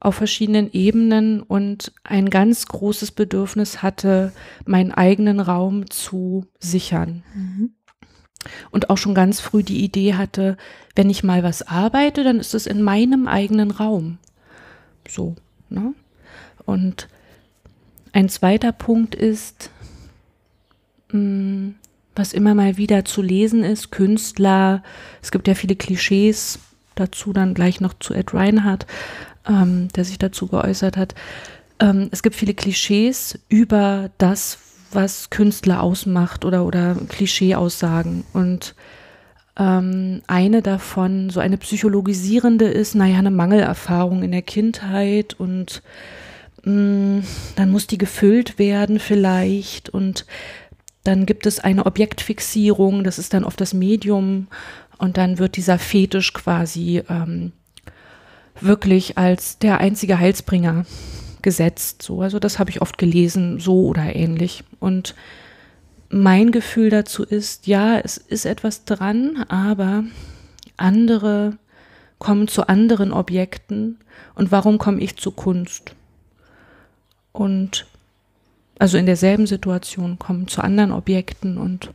auf 0.00 0.14
verschiedenen 0.14 0.72
Ebenen 0.72 1.42
und 1.42 1.92
ein 2.04 2.30
ganz 2.30 2.66
großes 2.66 3.12
Bedürfnis 3.12 3.82
hatte, 3.82 4.32
meinen 4.64 4.92
eigenen 4.92 5.40
Raum 5.40 5.90
zu 5.90 6.46
sichern. 6.58 7.22
Mhm. 7.34 7.74
Und 8.70 8.88
auch 8.88 8.96
schon 8.96 9.14
ganz 9.14 9.40
früh 9.40 9.62
die 9.62 9.84
Idee 9.84 10.14
hatte, 10.14 10.56
wenn 10.96 11.10
ich 11.10 11.22
mal 11.22 11.42
was 11.42 11.62
arbeite, 11.62 12.24
dann 12.24 12.40
ist 12.40 12.54
es 12.54 12.66
in 12.66 12.80
meinem 12.82 13.28
eigenen 13.28 13.70
Raum. 13.70 14.16
So, 15.06 15.36
ne? 15.68 15.92
Und 16.64 17.08
ein 18.12 18.30
zweiter 18.30 18.72
Punkt 18.72 19.14
ist, 19.14 19.70
mh, 21.12 21.18
mm, 21.18 21.74
was 22.16 22.32
immer 22.32 22.54
mal 22.54 22.76
wieder 22.76 23.04
zu 23.04 23.22
lesen 23.22 23.62
ist, 23.62 23.90
Künstler, 23.90 24.82
es 25.22 25.30
gibt 25.30 25.46
ja 25.46 25.54
viele 25.54 25.76
Klischees, 25.76 26.58
dazu 26.94 27.32
dann 27.32 27.54
gleich 27.54 27.80
noch 27.80 27.94
zu 27.94 28.14
Ed 28.14 28.34
Reinhardt, 28.34 28.86
ähm, 29.48 29.88
der 29.96 30.04
sich 30.04 30.18
dazu 30.18 30.46
geäußert 30.46 30.96
hat. 30.96 31.14
Ähm, 31.80 32.08
es 32.10 32.22
gibt 32.22 32.36
viele 32.36 32.54
Klischees 32.54 33.38
über 33.48 34.10
das, 34.18 34.58
was 34.92 35.30
Künstler 35.30 35.82
ausmacht 35.82 36.44
oder, 36.44 36.64
oder 36.64 36.96
Klischee-Aussagen. 37.08 38.24
Und 38.32 38.74
ähm, 39.58 40.22
eine 40.26 40.62
davon, 40.62 41.30
so 41.30 41.40
eine 41.40 41.58
psychologisierende 41.58 42.66
ist, 42.66 42.94
naja, 42.94 43.18
eine 43.18 43.30
Mangelerfahrung 43.30 44.22
in 44.22 44.32
der 44.32 44.42
Kindheit 44.42 45.34
und 45.38 45.82
mh, 46.64 46.72
mm, 46.72 47.22
dann 47.56 47.70
muss 47.70 47.86
die 47.86 47.98
gefüllt 47.98 48.58
werden 48.58 48.98
vielleicht 48.98 49.88
und 49.88 50.26
dann 51.04 51.24
gibt 51.24 51.46
es 51.46 51.60
eine 51.60 51.86
Objektfixierung, 51.86 53.04
das 53.04 53.18
ist 53.18 53.32
dann 53.32 53.44
oft 53.44 53.60
das 53.60 53.72
Medium 53.72 54.48
und 54.98 55.16
dann 55.16 55.38
wird 55.38 55.56
dieser 55.56 55.78
Fetisch 55.78 56.34
quasi 56.34 57.02
ähm, 57.08 57.52
wirklich 58.62 59.18
als 59.18 59.58
der 59.58 59.78
einzige 59.78 60.18
Heilsbringer 60.18 60.84
gesetzt. 61.42 62.02
So, 62.02 62.22
also 62.22 62.38
das 62.38 62.58
habe 62.58 62.70
ich 62.70 62.82
oft 62.82 62.98
gelesen, 62.98 63.60
so 63.60 63.86
oder 63.86 64.14
ähnlich. 64.14 64.64
Und 64.78 65.14
mein 66.08 66.50
Gefühl 66.50 66.90
dazu 66.90 67.24
ist, 67.24 67.66
ja, 67.66 67.98
es 67.98 68.16
ist 68.16 68.44
etwas 68.44 68.84
dran, 68.84 69.44
aber 69.48 70.04
andere 70.76 71.56
kommen 72.18 72.48
zu 72.48 72.68
anderen 72.68 73.12
Objekten. 73.12 73.98
Und 74.34 74.52
warum 74.52 74.78
komme 74.78 75.00
ich 75.00 75.16
zu 75.16 75.30
Kunst? 75.30 75.94
Und 77.32 77.86
also 78.78 78.96
in 78.98 79.06
derselben 79.06 79.46
Situation 79.46 80.18
kommen 80.18 80.48
zu 80.48 80.62
anderen 80.62 80.92
Objekten 80.92 81.58
und 81.58 81.90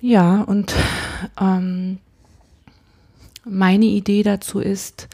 ja, 0.00 0.42
und 0.42 0.74
ähm, 1.40 1.98
meine 3.50 3.86
Idee 3.86 4.22
dazu 4.22 4.60
ist, 4.60 5.08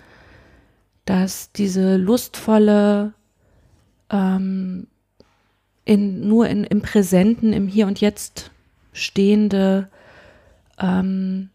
dass 1.05 1.53
diese 1.53 1.97
lustvolle, 1.97 3.15
ähm, 4.11 4.89
in, 5.85 6.27
nur 6.27 6.49
in, 6.49 6.65
im 6.65 6.83
Präsenten, 6.83 7.53
im 7.53 7.69
Hier 7.69 7.87
und 7.87 8.01
Jetzt 8.01 8.51
stehende 8.93 9.89
ähm, 10.79 11.51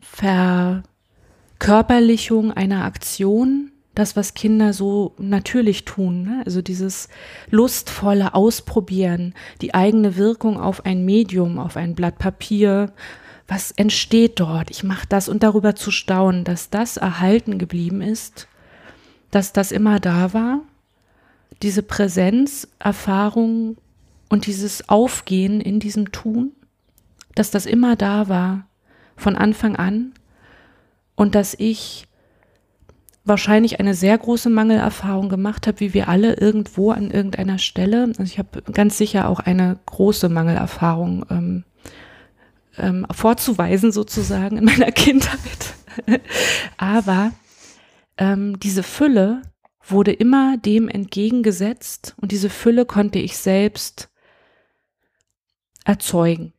Verkörperlichung 0.00 2.52
einer 2.52 2.84
Aktion, 2.84 3.70
das, 3.94 4.16
was 4.16 4.34
Kinder 4.34 4.72
so 4.72 5.14
natürlich 5.18 5.84
tun, 5.84 6.24
ne? 6.24 6.42
also 6.44 6.62
dieses 6.62 7.08
lustvolle 7.50 8.34
Ausprobieren, 8.34 9.34
die 9.60 9.72
eigene 9.72 10.16
Wirkung 10.16 10.58
auf 10.58 10.84
ein 10.84 11.04
Medium, 11.04 11.60
auf 11.60 11.76
ein 11.76 11.94
Blatt 11.94 12.18
Papier, 12.18 12.92
was 13.46 13.70
entsteht 13.72 14.40
dort? 14.40 14.70
Ich 14.70 14.84
mache 14.84 15.06
das 15.08 15.28
und 15.28 15.42
darüber 15.42 15.74
zu 15.74 15.90
staunen, 15.90 16.44
dass 16.44 16.70
das 16.70 16.96
erhalten 16.96 17.58
geblieben 17.58 18.00
ist, 18.00 18.48
dass 19.30 19.52
das 19.52 19.72
immer 19.72 20.00
da 20.00 20.32
war, 20.32 20.60
diese 21.62 21.82
Präsenz, 21.82 22.68
Erfahrung 22.78 23.76
und 24.28 24.46
dieses 24.46 24.88
Aufgehen 24.88 25.60
in 25.60 25.80
diesem 25.80 26.12
Tun, 26.12 26.52
dass 27.34 27.50
das 27.50 27.66
immer 27.66 27.96
da 27.96 28.28
war 28.28 28.66
von 29.16 29.36
Anfang 29.36 29.76
an 29.76 30.12
und 31.16 31.34
dass 31.34 31.54
ich 31.54 32.06
wahrscheinlich 33.24 33.80
eine 33.80 33.94
sehr 33.94 34.16
große 34.18 34.50
Mangelerfahrung 34.50 35.28
gemacht 35.28 35.66
habe, 35.66 35.80
wie 35.80 35.94
wir 35.94 36.08
alle 36.08 36.34
irgendwo 36.34 36.90
an 36.90 37.10
irgendeiner 37.10 37.58
Stelle. 37.58 38.04
Also 38.04 38.24
ich 38.24 38.38
habe 38.38 38.62
ganz 38.72 38.98
sicher 38.98 39.28
auch 39.28 39.40
eine 39.40 39.78
große 39.86 40.28
Mangelerfahrung 40.28 41.24
ähm, 41.30 41.64
ähm, 42.78 43.06
vorzuweisen 43.10 43.92
sozusagen 43.92 44.58
in 44.58 44.64
meiner 44.64 44.92
Kindheit. 44.92 45.74
Aber 46.76 47.32
ähm, 48.18 48.58
diese 48.60 48.82
Fülle 48.82 49.42
wurde 49.86 50.12
immer 50.12 50.56
dem 50.56 50.88
entgegengesetzt 50.88 52.14
und 52.20 52.32
diese 52.32 52.50
Fülle 52.50 52.86
konnte 52.86 53.18
ich 53.18 53.36
selbst 53.36 54.08
erzeugen. 55.84 56.52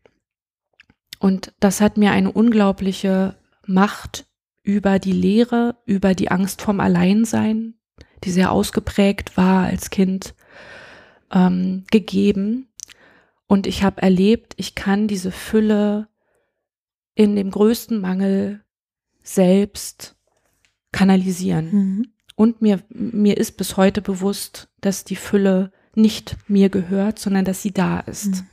Und 1.19 1.53
das 1.59 1.81
hat 1.81 1.97
mir 1.97 2.11
eine 2.11 2.31
unglaubliche 2.31 3.35
Macht 3.65 4.27
über 4.61 4.99
die 4.99 5.11
Lehre, 5.11 5.77
über 5.85 6.13
die 6.13 6.29
Angst 6.29 6.61
vorm 6.61 6.79
Alleinsein, 6.79 7.75
die 8.23 8.31
sehr 8.31 8.51
ausgeprägt 8.51 9.37
war 9.37 9.65
als 9.65 9.89
Kind, 9.89 10.35
ähm, 11.31 11.85
gegeben 11.89 12.67
und 13.47 13.67
ich 13.67 13.83
habe 13.83 14.01
erlebt, 14.01 14.53
ich 14.57 14.75
kann 14.75 15.07
diese 15.07 15.31
Fülle 15.31 16.07
in 17.13 17.35
dem 17.35 17.51
größten 17.51 17.99
Mangel 17.99 18.63
selbst 19.23 20.15
kanalisieren. 20.91 21.71
Mhm. 21.71 22.07
Und 22.35 22.61
mir, 22.61 22.81
mir 22.89 23.37
ist 23.37 23.57
bis 23.57 23.77
heute 23.77 24.01
bewusst, 24.01 24.69
dass 24.81 25.05
die 25.05 25.15
Fülle 25.15 25.71
nicht 25.95 26.35
mir 26.47 26.69
gehört, 26.69 27.19
sondern 27.19 27.45
dass 27.45 27.61
sie 27.61 27.71
da 27.71 27.99
ist. 28.01 28.27
Mhm. 28.27 28.47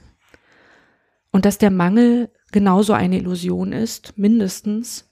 Und 1.33 1.45
dass 1.45 1.59
der 1.59 1.71
Mangel 1.71 2.31
genauso 2.53 2.93
eine 2.93 3.17
Illusion 3.17 3.73
ist, 3.73 4.17
mindestens, 4.17 5.11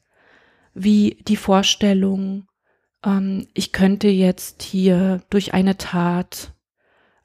wie 0.75 1.23
die 1.27 1.37
Vorstellung, 1.37 2.47
ähm, 3.05 3.49
ich 3.55 3.73
könnte 3.73 4.09
jetzt 4.09 4.63
hier 4.63 5.23
durch 5.31 5.55
eine 5.55 5.79
Tat 5.79 6.55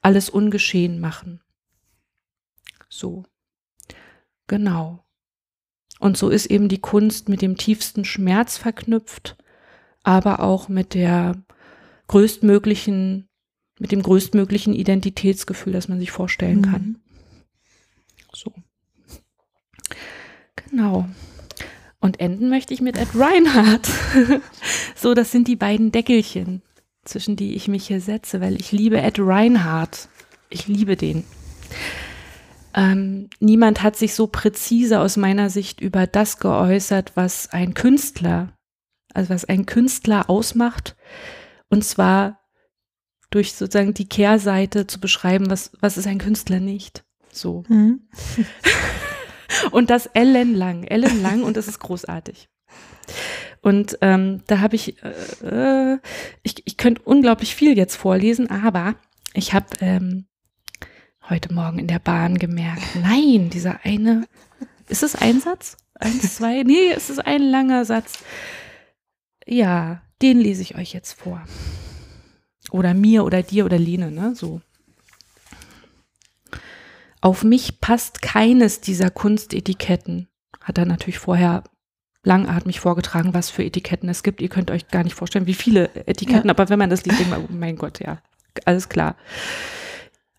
alles 0.02 0.30
ungeschehen 0.30 1.00
machen. 1.00 1.42
So. 2.98 3.24
Genau. 4.48 5.04
Und 6.00 6.18
so 6.18 6.30
ist 6.30 6.48
eben 6.48 6.70
die 6.70 6.82
Kunst 6.82 7.30
mit 7.30 7.42
dem 7.42 7.58
tiefsten 7.58 8.06
Schmerz 8.06 8.58
verknüpft, 8.58 9.38
aber 10.04 10.42
auch 10.42 10.68
mit 10.68 10.94
der 10.94 11.44
größtmöglichen, 12.08 13.28
mit 13.80 13.92
dem 13.92 14.02
größtmöglichen 14.02 14.74
Identitätsgefühl, 14.74 15.74
das 15.74 15.88
man 15.88 16.00
sich 16.00 16.12
vorstellen 16.12 16.62
kann. 16.62 16.82
Mhm. 16.82 16.96
So. 18.34 18.54
Genau. 20.70 21.08
Und 22.00 22.20
enden 22.20 22.50
möchte 22.50 22.74
ich 22.74 22.82
mit 22.82 22.98
Ed 22.98 23.10
Reinhardt. 23.16 23.90
so, 24.96 25.14
das 25.14 25.32
sind 25.32 25.48
die 25.48 25.56
beiden 25.56 25.92
Deckelchen, 25.92 26.62
zwischen 27.04 27.36
die 27.36 27.56
ich 27.56 27.68
mich 27.68 27.88
hier 27.88 28.02
setze, 28.02 28.42
weil 28.42 28.60
ich 28.60 28.72
liebe 28.72 29.02
Ed 29.02 29.16
Reinhardt. 29.18 30.10
Ich 30.50 30.68
liebe 30.68 30.98
den. 30.98 31.24
Ähm, 32.76 33.30
niemand 33.40 33.82
hat 33.82 33.96
sich 33.96 34.14
so 34.14 34.28
präzise 34.28 35.00
aus 35.00 35.16
meiner 35.16 35.50
Sicht 35.50 35.80
über 35.80 36.08
das 36.08 36.40
geäußert, 36.40 37.14
was 37.16 37.50
ein 37.52 37.74
Künstler, 37.74 38.54
also 39.14 39.30
was 39.30 39.46
ein 39.46 39.66
Künstler 39.66 40.30
ausmacht. 40.30 40.98
Und 41.70 41.86
zwar 41.86 42.42
durch 43.30 43.54
sozusagen 43.54 43.94
die 43.94 44.10
Kehrseite 44.10 44.88
zu 44.88 45.00
beschreiben, 45.00 45.50
was, 45.50 45.72
was 45.80 45.98
ist 45.98 46.08
ein 46.08 46.20
Künstler 46.20 46.60
nicht. 46.60 47.04
So. 47.32 47.64
Mhm. 47.70 48.02
und 49.72 49.90
das 49.90 50.08
ellenlang, 50.08 50.84
ellenlang 50.84 51.44
und 51.44 51.56
das 51.56 51.68
ist 51.68 51.80
großartig. 51.80 52.50
Und 53.62 53.98
ähm, 54.02 54.44
da 54.48 54.60
habe 54.60 54.76
ich, 54.76 55.02
äh, 55.04 55.94
äh, 55.94 56.00
ich, 56.44 56.62
ich 56.66 56.78
könnte 56.78 57.02
unglaublich 57.04 57.56
viel 57.56 57.78
jetzt 57.78 57.96
vorlesen, 57.96 58.50
aber 58.50 58.96
ich 59.34 59.54
habe 59.54 59.68
ähm, 59.80 60.28
heute 61.30 61.54
Morgen 61.54 61.80
in 61.80 61.88
der 61.88 62.00
Bahn 62.00 62.38
gemerkt, 62.38 62.84
nein, 63.02 63.50
dieser 63.50 63.80
eine, 63.84 64.28
ist 64.88 65.04
es 65.04 65.16
ein 65.16 65.40
Satz? 65.40 65.78
Eins, 65.96 66.36
zwei? 66.36 66.64
Nee, 66.64 66.92
es 66.96 67.10
ist 67.10 67.26
ein 67.26 67.42
langer 67.42 67.86
Satz. 67.86 68.20
Ja, 69.46 70.02
den 70.22 70.40
lese 70.40 70.62
ich 70.62 70.76
euch 70.76 70.94
jetzt 70.94 71.14
vor. 71.14 71.42
Oder 72.72 72.94
mir 72.94 73.24
oder 73.24 73.44
dir 73.44 73.66
oder 73.66 73.80
Lene, 73.80 74.12
ne? 74.12 74.36
So. 74.36 74.62
Auf 77.22 77.44
mich 77.44 77.80
passt 77.80 78.22
keines 78.22 78.82
dieser 78.82 79.10
Kunstetiketten. 79.10 80.28
Hat 80.62 80.78
er 80.78 80.86
natürlich 80.86 81.20
vorher 81.20 81.64
langatmig 82.24 82.80
vorgetragen, 82.80 83.34
was 83.34 83.50
für 83.50 83.64
Etiketten 83.64 84.10
es 84.10 84.24
gibt. 84.24 84.42
Ihr 84.42 84.50
könnt 84.50 84.72
euch 84.72 84.88
gar 84.88 85.04
nicht 85.04 85.16
vorstellen, 85.16 85.46
wie 85.46 85.54
viele 85.54 85.90
Etiketten, 86.08 86.48
ja. 86.48 86.52
aber 86.52 86.70
wenn 86.70 86.80
man 86.80 86.90
das 86.90 87.06
liest, 87.06 87.20
denkt 87.20 87.32
man, 87.32 87.46
oh 87.46 87.54
mein 87.54 87.78
Gott, 87.78 88.00
ja, 88.00 88.20
alles 88.66 88.90
klar. 88.90 89.16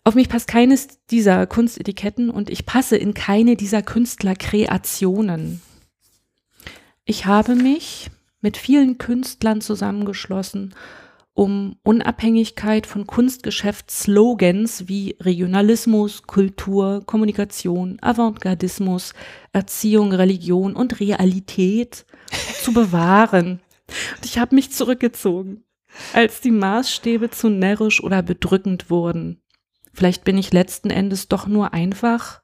Auf 0.07 0.15
mich 0.15 0.29
passt 0.29 0.47
keines 0.47 0.87
dieser 1.07 1.45
Kunstetiketten 1.47 2.29
und 2.29 2.49
ich 2.49 2.65
passe 2.65 2.95
in 2.95 3.13
keine 3.13 3.57
dieser 3.57 3.81
Künstlerkreationen. 3.81 5.61
Ich 7.03 7.25
habe 7.25 7.55
mich 7.55 8.09
mit 8.39 8.55
vielen 8.55 8.99
Künstlern 8.99 9.59
zusammengeschlossen, 9.59 10.73
um 11.33 11.75
Unabhängigkeit 11.83 12.87
von 12.87 13.05
Kunstgeschäftsslogans 13.05 14.87
wie 14.87 15.17
Regionalismus, 15.19 16.23
Kultur, 16.23 17.03
Kommunikation, 17.05 17.97
Avantgardismus, 17.99 19.13
Erziehung, 19.51 20.13
Religion 20.13 20.77
und 20.77 21.01
Realität 21.01 22.05
zu 22.63 22.71
bewahren. 22.71 23.59
Und 24.15 24.25
ich 24.25 24.39
habe 24.39 24.55
mich 24.55 24.71
zurückgezogen, 24.71 25.65
als 26.13 26.39
die 26.39 26.51
Maßstäbe 26.51 27.29
zu 27.29 27.49
närrisch 27.49 28.01
oder 28.01 28.23
bedrückend 28.23 28.89
wurden. 28.89 29.41
Vielleicht 29.97 30.23
bin 30.25 30.37
ich 30.37 30.53
letzten 30.53 30.91
Endes 30.91 31.27
doch 31.27 31.47
nur 31.47 31.73
einfach, 31.73 32.43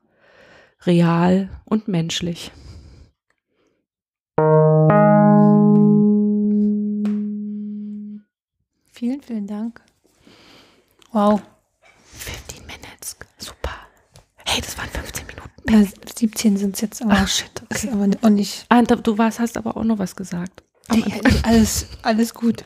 real 0.87 1.49
und 1.65 1.87
menschlich. 1.87 2.51
Vielen, 8.91 9.21
vielen 9.21 9.45
Dank. 9.45 9.83
Wow. 11.11 11.43
15 12.13 12.65
Minutes. 12.65 13.17
Super. 13.37 13.75
Hey, 14.47 14.59
das 14.59 14.75
waren 14.79 14.89
15 14.89 15.27
Minuten. 15.27 15.51
Ja, 15.71 15.87
17 16.15 16.57
sind 16.57 16.73
es 16.73 16.81
jetzt 16.81 17.03
aber. 17.03 17.13
Ach 17.13 17.27
shit. 17.27 17.51
Okay. 17.69 17.89
aber 17.91 18.07
auch 18.23 18.29
nicht. 18.29 18.65
Ah, 18.69 18.81
du 18.81 19.17
warst, 19.19 19.39
hast 19.39 19.57
aber 19.57 19.77
auch 19.77 19.83
noch 19.83 19.99
was 19.99 20.15
gesagt. 20.15 20.63
Ja, 20.91 21.05
alles, 21.43 21.85
alles 22.01 22.33
gut. 22.33 22.65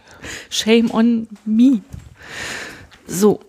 Shame 0.50 0.90
on 0.92 1.28
me. 1.44 1.82
So, 3.06 3.42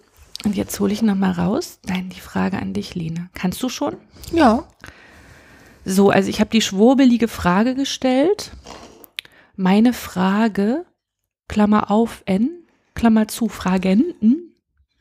und 0.45 0.57
jetzt 0.57 0.79
hole 0.79 0.93
ich 0.93 1.03
noch 1.03 1.17
mal 1.17 1.33
raus. 1.33 1.81
Nein, 1.87 2.11
die 2.11 2.21
Frage 2.21 2.59
an 2.59 2.73
dich, 2.73 2.95
Lene. 2.95 3.29
Kannst 3.35 3.63
du 3.63 3.69
schon? 3.69 3.97
Ja. 4.33 4.69
So, 5.85 6.11
also 6.11 6.29
ich 6.29 6.41
habe 6.41 6.51
die 6.51 6.63
schwurbelige 6.63 7.29
Frage 7.29 7.75
gestellt. 7.75 8.53
Meine 9.57 9.93
Frage, 9.93 10.87
Klammer 11.49 11.91
auf 11.91 12.23
N, 12.27 12.51
Klammer 12.95 13.27
zu, 13.27 13.49
Fragenten. 13.49 14.55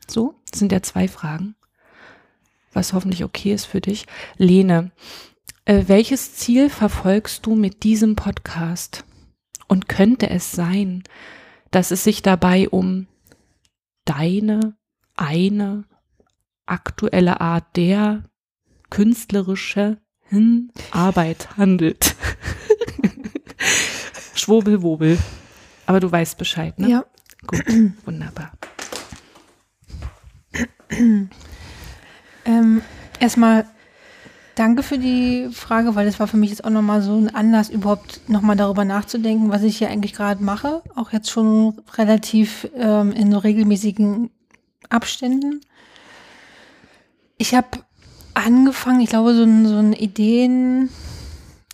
So, 0.08 0.36
das 0.50 0.60
sind 0.60 0.72
ja 0.72 0.82
zwei 0.82 1.08
Fragen. 1.08 1.56
Was 2.74 2.94
hoffentlich 2.94 3.24
okay 3.24 3.54
ist 3.54 3.66
für 3.66 3.82
dich. 3.82 4.06
Lene, 4.38 4.92
äh, 5.66 5.84
welches 5.88 6.36
Ziel 6.36 6.70
verfolgst 6.70 7.46
du 7.46 7.56
mit 7.56 7.84
diesem 7.84 8.16
Podcast? 8.16 9.04
Und 9.68 9.90
könnte 9.90 10.30
es 10.30 10.54
sein, 10.54 11.04
dass 11.72 11.92
es 11.92 12.06
sich 12.06 12.22
dabei 12.22 12.70
um 12.70 13.08
deine 14.06 14.78
eine 15.18 15.84
aktuelle 16.66 17.42
Art 17.42 17.76
der 17.76 18.24
künstlerische 18.90 19.98
Arbeit 20.92 21.58
handelt. 21.58 22.16
Schwobelwobel. 24.36 25.18
Aber 25.86 26.00
du 26.00 26.12
weißt 26.12 26.38
Bescheid, 26.38 26.78
ne? 26.80 26.90
Ja. 26.90 27.06
Gut, 27.46 27.64
wunderbar. 28.06 28.52
ähm, 32.46 32.82
erstmal 33.20 33.66
danke 34.56 34.84
für 34.84 34.98
die 34.98 35.50
Frage, 35.52 35.96
weil 35.96 36.06
das 36.06 36.20
war 36.20 36.28
für 36.28 36.38
mich 36.38 36.50
jetzt 36.50 36.66
auch 36.66 36.70
nochmal 36.70 37.02
so 37.02 37.16
ein 37.16 37.34
Anlass, 37.34 37.70
überhaupt 37.70 38.22
nochmal 38.28 38.56
darüber 38.56 38.86
nachzudenken, 38.86 39.50
was 39.50 39.64
ich 39.64 39.78
hier 39.78 39.90
eigentlich 39.90 40.14
gerade 40.14 40.44
mache. 40.44 40.82
Auch 40.96 41.14
jetzt 41.14 41.30
schon 41.30 41.82
relativ 41.98 42.68
ähm, 42.76 43.12
in 43.12 43.32
so 43.32 43.38
regelmäßigen 43.38 44.32
Abständen. 44.90 45.62
Ich 47.38 47.54
habe 47.54 47.68
angefangen, 48.34 49.02
ich 49.02 49.10
glaube, 49.10 49.34
so 49.36 49.44
ein, 49.44 49.66
so 49.66 49.78
ein 49.78 49.94
Ideen, 49.94 50.90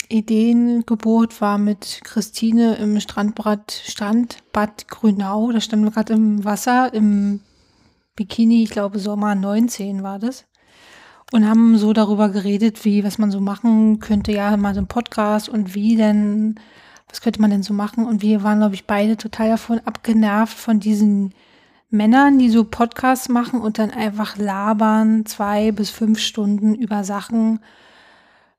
Ideengebot 0.09 1.41
war 1.41 1.57
mit 1.57 2.01
Christine 2.03 2.75
im 2.75 2.99
Strandbad, 2.99 3.71
Strandbad 3.71 4.87
Grünau. 4.87 5.51
Da 5.51 5.59
standen 5.59 5.85
wir 5.85 5.91
gerade 5.91 6.13
im 6.13 6.45
Wasser, 6.45 6.93
im 6.93 7.39
Bikini, 8.15 8.63
ich 8.63 8.69
glaube 8.69 8.99
Sommer 8.99 9.35
19 9.35 10.03
war 10.03 10.19
das. 10.19 10.45
Und 11.31 11.47
haben 11.47 11.77
so 11.79 11.93
darüber 11.93 12.29
geredet, 12.29 12.85
wie, 12.85 13.03
was 13.03 13.17
man 13.17 13.31
so 13.31 13.41
machen 13.41 13.99
könnte, 13.99 14.31
ja, 14.31 14.55
mal 14.55 14.75
so 14.75 14.81
ein 14.81 14.87
Podcast 14.87 15.49
und 15.49 15.73
wie 15.73 15.95
denn, 15.95 16.59
was 17.09 17.21
könnte 17.21 17.41
man 17.41 17.49
denn 17.49 17.63
so 17.63 17.73
machen? 17.73 18.05
Und 18.05 18.21
wir 18.21 18.43
waren, 18.43 18.59
glaube 18.59 18.75
ich, 18.75 18.85
beide 18.85 19.17
total 19.17 19.49
davon 19.49 19.79
abgenervt 19.79 20.55
von 20.55 20.79
diesen 20.79 21.33
Männern, 21.93 22.39
die 22.39 22.49
so 22.49 22.63
Podcasts 22.63 23.29
machen 23.29 23.61
und 23.61 23.77
dann 23.77 23.91
einfach 23.91 24.35
labern, 24.37 25.25
zwei 25.25 25.71
bis 25.71 25.91
fünf 25.91 26.19
Stunden 26.19 26.73
über 26.73 27.03
Sachen, 27.03 27.59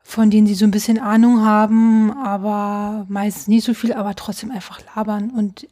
von 0.03 0.31
denen 0.31 0.47
sie 0.47 0.55
so 0.55 0.65
ein 0.65 0.71
bisschen 0.71 1.01
Ahnung 1.01 1.45
haben, 1.45 2.13
aber 2.13 3.07
meistens 3.09 3.49
nicht 3.49 3.65
so 3.65 3.75
viel, 3.75 3.93
aber 3.93 4.15
trotzdem 4.15 4.51
einfach 4.51 4.81
labern. 4.95 5.31
Und 5.31 5.67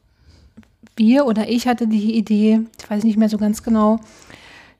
wir 0.96 1.25
oder 1.27 1.48
ich 1.48 1.68
hatte 1.68 1.87
die 1.87 2.16
Idee, 2.16 2.62
ich 2.81 2.90
weiß 2.90 3.05
nicht 3.05 3.16
mehr 3.16 3.29
so 3.29 3.38
ganz 3.38 3.62
genau, 3.62 4.01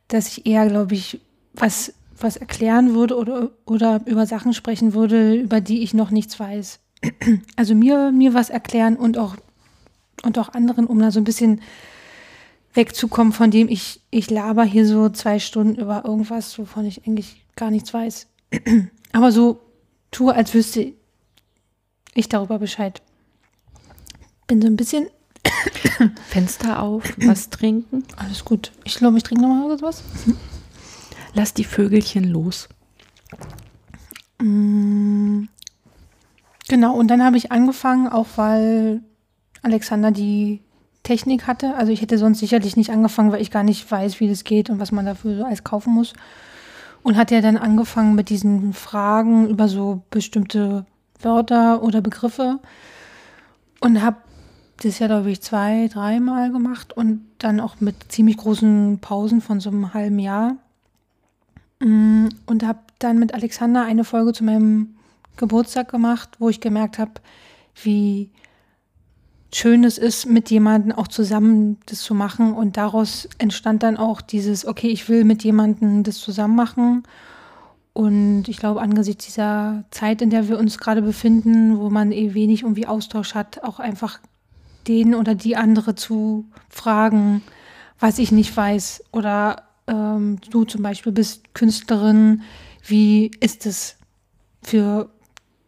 dass 0.09 0.27
ich 0.27 0.47
eher, 0.47 0.68
glaube 0.68 0.95
ich, 0.95 1.21
was, 1.55 1.95
was 2.18 2.37
erklären 2.37 2.95
würde 2.95 3.16
oder, 3.16 3.51
oder 3.64 4.01
über 4.07 4.27
Sachen 4.27 4.55
sprechen 4.55 4.92
würde, 4.92 5.35
über 5.35 5.61
die 5.61 5.83
ich 5.83 5.95
noch 5.95 6.11
nichts 6.11 6.38
weiß. 6.38 6.81
Also 7.57 7.75
mir, 7.75 8.11
mir 8.12 8.33
was 8.33 8.51
erklären 8.51 8.97
und 8.97 9.18
auch, 9.18 9.37
und 10.23 10.38
auch 10.38 10.51
anderen, 10.51 10.87
um 10.87 10.99
da 10.99 11.11
so 11.11 11.21
ein 11.21 11.25
bisschen 11.25 11.61
wegzukommen, 12.75 13.33
von 13.33 13.51
dem 13.51 13.69
ich, 13.69 14.01
ich 14.11 14.31
laber 14.31 14.65
hier 14.65 14.87
so 14.87 15.09
zwei 15.09 15.39
Stunden 15.39 15.77
über 15.77 16.05
irgendwas, 16.05 16.59
wovon 16.59 16.87
ich 16.87 17.07
eigentlich 17.07 17.45
gar 17.57 17.71
nichts 17.71 17.93
weiß. 17.93 18.29
Aber 19.13 19.33
so 19.33 19.61
tue, 20.11 20.35
als 20.35 20.55
wüsste 20.55 20.93
ich 22.15 22.29
darüber 22.29 22.59
Bescheid. 22.59 23.03
Bin 24.47 24.61
so 24.61 24.69
ein 24.69 24.77
bisschen. 24.77 25.09
Fenster 26.29 26.83
auf, 26.83 27.05
was 27.19 27.51
trinken. 27.51 28.05
Alles 28.17 28.45
gut. 28.45 28.73
Ich 28.85 28.97
glaube, 28.97 29.17
ich 29.19 29.23
trinke 29.23 29.43
nochmal 29.43 29.81
was. 29.81 30.03
Lass 31.35 31.55
die 31.55 31.65
Vögelchen 31.65 32.25
los. 32.25 32.69
Mm. 34.41 35.45
Genau, 36.69 36.95
und 36.95 37.09
dann 37.09 37.23
habe 37.23 37.37
ich 37.37 37.53
angefangen, 37.53 38.09
auch 38.09 38.27
weil 38.37 39.03
Alexander 39.63 40.11
die 40.11 40.63
Technik 41.03 41.47
hatte. 41.47 41.75
Also 41.75 41.93
ich 41.93 42.01
hätte 42.01 42.19
sonst 42.19 42.38
sicherlich 42.38 42.77
nicht 42.77 42.91
angefangen, 42.91 43.33
weil 43.33 43.43
ich 43.43 43.51
gar 43.51 43.65
nicht 43.65 43.91
weiß, 43.91 44.21
wie 44.21 44.29
das 44.29 44.45
geht 44.45 44.71
und 44.71 44.79
was 44.79 44.93
man 44.93 45.07
dafür 45.07 45.37
so 45.37 45.45
alles 45.45 45.65
kaufen 45.65 45.93
muss. 45.93 46.12
Und 47.03 47.17
hat 47.17 47.31
ja 47.31 47.41
dann 47.41 47.57
angefangen 47.57 48.15
mit 48.15 48.29
diesen 48.29 48.73
Fragen 48.73 49.49
über 49.49 49.69
so 49.69 50.03
bestimmte 50.11 50.87
Wörter 51.21 51.83
oder 51.83 52.01
Begriffe 52.01 52.61
und 53.81 54.03
habe 54.03 54.19
das 54.83 54.99
ja, 54.99 55.07
glaube 55.07 55.31
ich, 55.31 55.41
zwei, 55.41 55.88
dreimal 55.93 56.51
gemacht 56.51 56.93
und 56.97 57.25
dann 57.38 57.61
auch 57.61 57.81
mit 57.81 58.12
ziemlich 58.12 58.37
großen 58.37 58.99
Pausen 59.01 59.41
von 59.41 59.61
so 59.61 59.71
einem 59.71 59.95
halben 59.95 60.19
Jahr. 60.19 60.57
Mm, 61.81 62.29
und 62.47 62.65
habe 62.65 62.81
dann 62.99 63.19
mit 63.19 63.35
Alexander 63.35 63.85
eine 63.85 64.05
Folge 64.05 64.33
zu 64.33 64.45
meinem 64.45 64.97
Geburtstag 65.37 65.91
gemacht, 65.91 66.31
wo 66.38 66.49
ich 66.49 66.61
gemerkt 66.61 66.99
habe, 66.99 67.12
wie 67.83 68.31
schön 69.55 69.85
es 69.85 69.99
ist, 69.99 70.27
mit 70.27 70.51
jemandem 70.51 70.93
auch 70.93 71.09
zusammen 71.09 71.79
das 71.87 72.01
zu 72.01 72.15
machen. 72.15 72.55
Und 72.55 72.77
daraus 72.77 73.29
entstand 73.38 73.83
dann 73.83 73.97
auch 73.97 74.21
dieses, 74.21 74.67
okay, 74.67 74.88
ich 74.88 75.09
will 75.09 75.25
mit 75.25 75.45
jemandem 75.45 76.03
das 76.03 76.19
zusammen 76.19 76.57
machen. 76.57 77.03
Und 77.93 78.45
ich 78.49 78.57
glaube, 78.57 78.81
angesichts 78.81 79.27
dieser 79.27 79.85
Zeit, 79.91 80.23
in 80.23 80.31
der 80.31 80.49
wir 80.49 80.59
uns 80.59 80.79
gerade 80.79 81.03
befinden, 81.03 81.79
wo 81.79 81.91
man 81.91 82.11
eh 82.11 82.33
wenig 82.33 82.62
irgendwie 82.62 82.87
Austausch 82.87 83.35
hat, 83.35 83.62
auch 83.62 83.79
einfach 83.79 84.19
den 84.88 85.15
oder 85.15 85.35
die 85.35 85.57
andere 85.57 85.95
zu 85.95 86.47
fragen, 86.69 87.43
was 88.01 88.19
ich 88.19 88.33
nicht 88.33 88.57
weiß. 88.57 89.05
Oder 89.12 89.65
ähm, 89.87 90.38
du 90.51 90.65
zum 90.65 90.83
Beispiel 90.83 91.12
bist 91.12 91.53
Künstlerin, 91.55 92.43
wie 92.85 93.31
ist 93.41 93.67
es 93.67 93.97
für 94.62 95.11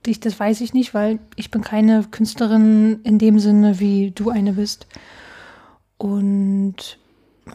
dich? 0.07 0.21
Das 0.21 0.39
weiß 0.39 0.61
ich 0.61 0.75
nicht, 0.75 0.95
weil 0.95 1.19
ich 1.37 1.51
bin 1.51 1.63
keine 1.63 2.05
Künstlerin 2.05 3.01
in 3.03 3.19
dem 3.19 3.39
Sinne, 3.39 3.81
wie 3.81 4.11
du 4.11 4.31
eine 4.31 4.53
bist. 4.53 4.87
Und 5.99 6.99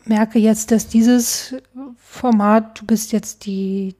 merke 0.06 0.40
jetzt, 0.40 0.72
dass 0.72 0.88
dieses 0.88 1.56
Format, 1.98 2.80
du 2.82 2.86
bist 2.86 3.12
jetzt 3.12 3.46
die 3.46 3.96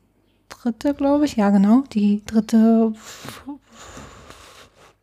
dritte, 0.50 0.94
glaube 0.94 1.26
ich, 1.26 1.36
ja 1.36 1.50
genau, 1.50 1.84
die 1.94 2.24
dritte 2.26 2.94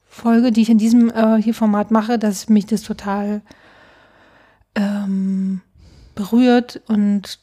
Folge, 0.08 0.52
die 0.52 0.62
ich 0.62 0.70
in 0.70 0.78
diesem 0.78 1.10
äh, 1.10 1.40
hier 1.40 1.54
Format 1.54 1.90
mache, 1.90 2.18
dass 2.18 2.48
mich 2.48 2.66
das 2.66 2.82
total 2.82 3.42
ähm, 4.74 5.60
berührt 6.14 6.80
und, 6.86 7.38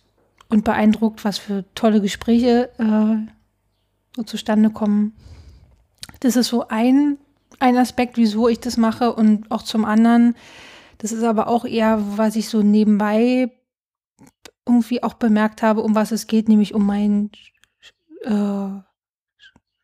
und 0.49 0.63
beeindruckt, 0.63 1.23
was 1.23 1.37
für 1.37 1.65
tolle 1.75 2.01
Gespräche 2.01 2.69
äh, 2.77 3.31
so 4.15 4.23
zustande 4.23 4.69
kommen. 4.69 5.13
Das 6.23 6.35
ist 6.35 6.47
so 6.47 6.67
ein, 6.67 7.17
ein 7.59 7.77
Aspekt, 7.77 8.17
wieso 8.17 8.47
ich 8.47 8.59
das 8.59 8.77
mache 8.77 9.13
und 9.13 9.51
auch 9.51 9.63
zum 9.63 9.85
anderen, 9.85 10.35
das 10.97 11.11
ist 11.11 11.23
aber 11.23 11.47
auch 11.47 11.65
eher, 11.65 11.99
was 12.17 12.35
ich 12.35 12.47
so 12.47 12.61
nebenbei 12.61 13.51
irgendwie 14.65 15.03
auch 15.03 15.15
bemerkt 15.15 15.61
habe, 15.61 15.81
um 15.81 15.95
was 15.95 16.11
es 16.11 16.27
geht, 16.27 16.47
nämlich 16.47 16.73
um 16.73 16.85
mein 16.85 17.29
äh, 18.21 18.81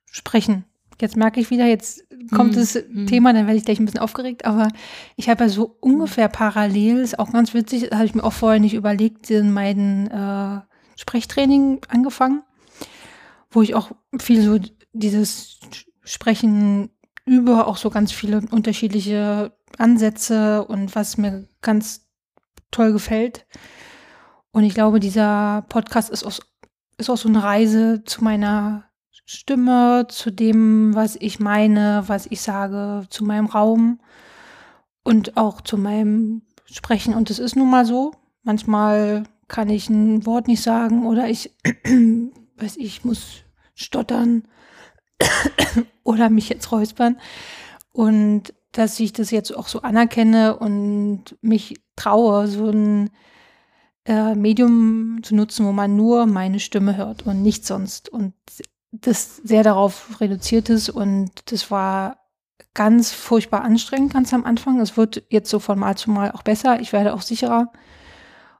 sprechen. 0.05 0.63
Jetzt 1.01 1.17
merke 1.17 1.39
ich 1.39 1.49
wieder, 1.49 1.65
jetzt 1.65 2.03
kommt 2.33 2.53
mhm. 2.53 2.55
das 2.55 2.77
mhm. 2.89 3.07
Thema, 3.07 3.33
dann 3.33 3.45
werde 3.45 3.57
ich 3.57 3.65
gleich 3.65 3.79
ein 3.79 3.85
bisschen 3.85 4.01
aufgeregt, 4.01 4.45
aber 4.45 4.69
ich 5.15 5.29
habe 5.29 5.43
ja 5.43 5.49
so 5.49 5.77
ungefähr 5.79 6.27
parallel, 6.29 6.99
ist 6.99 7.19
auch 7.19 7.31
ganz 7.31 7.53
witzig, 7.53 7.89
das 7.89 7.97
habe 7.97 8.05
ich 8.05 8.15
mir 8.15 8.23
auch 8.23 8.33
vorher 8.33 8.59
nicht 8.59 8.73
überlegt, 8.73 9.29
in 9.29 9.51
meinen 9.51 10.07
äh, 10.07 10.61
Sprechtraining 10.97 11.81
angefangen, 11.89 12.43
wo 13.49 13.61
ich 13.61 13.75
auch 13.75 13.91
viel 14.19 14.41
so 14.41 14.59
dieses 14.93 15.59
Sprechen 16.09 16.89
über 17.25 17.67
auch 17.67 17.77
so 17.77 17.91
ganz 17.91 18.11
viele 18.11 18.41
unterschiedliche 18.49 19.53
Ansätze 19.77 20.65
und 20.65 20.95
was 20.95 21.17
mir 21.17 21.47
ganz 21.61 22.07
toll 22.71 22.91
gefällt. 22.91 23.45
Und 24.51 24.63
ich 24.63 24.73
glaube, 24.73 24.99
dieser 24.99 25.63
Podcast 25.69 26.09
ist 26.09 26.23
auch 26.23 26.39
ist 26.97 27.09
auch 27.11 27.17
so 27.17 27.29
eine 27.29 27.43
Reise 27.43 28.03
zu 28.03 28.23
meiner 28.23 28.85
Stimme, 29.25 30.07
zu 30.09 30.31
dem, 30.31 30.95
was 30.95 31.15
ich 31.15 31.39
meine, 31.39 32.03
was 32.07 32.25
ich 32.25 32.41
sage, 32.41 33.05
zu 33.11 33.23
meinem 33.23 33.45
Raum 33.45 33.99
und 35.03 35.37
auch 35.37 35.61
zu 35.61 35.77
meinem 35.77 36.41
Sprechen. 36.65 37.13
Und 37.13 37.29
es 37.29 37.37
ist 37.37 37.55
nun 37.55 37.69
mal 37.69 37.85
so. 37.85 38.13
Manchmal 38.41 39.25
kann 39.47 39.69
ich 39.69 39.89
ein 39.89 40.25
Wort 40.25 40.47
nicht 40.47 40.63
sagen 40.63 41.05
oder 41.05 41.29
ich, 41.29 41.55
weiß 42.57 42.77
ich, 42.77 43.05
muss 43.05 43.43
stottern 43.75 44.43
oder 46.09 46.29
mich 46.29 46.49
jetzt 46.49 46.71
räuspern. 46.71 47.17
Und 47.91 48.53
dass 48.71 48.99
ich 48.99 49.13
das 49.13 49.31
jetzt 49.31 49.55
auch 49.55 49.67
so 49.67 49.81
anerkenne 49.81 50.57
und 50.57 51.37
mich 51.41 51.75
traue, 51.95 52.47
so 52.47 52.69
ein 52.69 53.09
äh, 54.05 54.35
Medium 54.35 55.19
zu 55.23 55.35
nutzen, 55.35 55.65
wo 55.65 55.71
man 55.71 55.95
nur 55.95 56.25
meine 56.25 56.59
Stimme 56.59 56.97
hört 56.97 57.25
und 57.25 57.41
nichts 57.41 57.67
sonst. 57.67 58.09
Und 58.09 58.33
das 58.91 59.37
sehr 59.37 59.63
darauf 59.63 60.19
reduziert 60.19 60.69
ist 60.69 60.89
und 60.89 61.31
das 61.51 61.69
war 61.69 62.17
ganz 62.73 63.11
furchtbar 63.11 63.61
anstrengend 63.63 64.13
ganz 64.13 64.33
am 64.33 64.45
Anfang. 64.45 64.79
Es 64.79 64.97
wird 64.97 65.23
jetzt 65.29 65.49
so 65.49 65.59
von 65.59 65.77
Mal 65.77 65.95
zu 65.95 66.09
Mal 66.09 66.31
auch 66.31 66.43
besser. 66.43 66.79
Ich 66.79 66.91
werde 66.93 67.13
auch 67.13 67.21
sicherer 67.21 67.71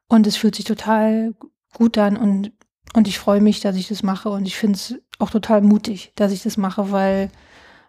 und 0.08 0.28
es 0.28 0.36
fühlt 0.36 0.56
sich 0.56 0.66
total 0.66 1.36
gut 1.74 1.98
an 1.98 2.18
und, 2.18 2.52
und 2.94 3.08
ich 3.08 3.18
freue 3.18 3.42
mich, 3.42 3.60
dass 3.60 3.76
ich 3.76 3.88
das 3.88 4.04
mache 4.04 4.30
und 4.30 4.46
ich 4.46 4.58
finde 4.58 4.76
es 4.76 4.96
auch 5.20 5.30
total 5.30 5.62
mutig, 5.62 6.12
dass 6.16 6.32
ich 6.32 6.44
das 6.44 6.58
mache, 6.58 6.92
weil 6.92 7.30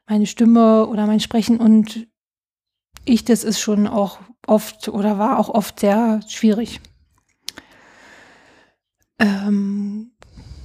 meine 0.09 0.27
Stimme 0.27 0.87
oder 0.87 1.07
mein 1.07 1.21
Sprechen 1.21 1.59
und 1.59 2.09
ich, 3.05 3.25
das 3.25 3.45
ist 3.45 3.61
schon 3.61 3.87
auch 3.87 4.19
oft 4.47 4.89
oder 4.89 5.19
war 5.19 5.39
auch 5.39 5.49
oft 5.49 5.81
sehr 5.81 6.21
schwierig. 6.29 6.81
Ähm, 9.19 10.13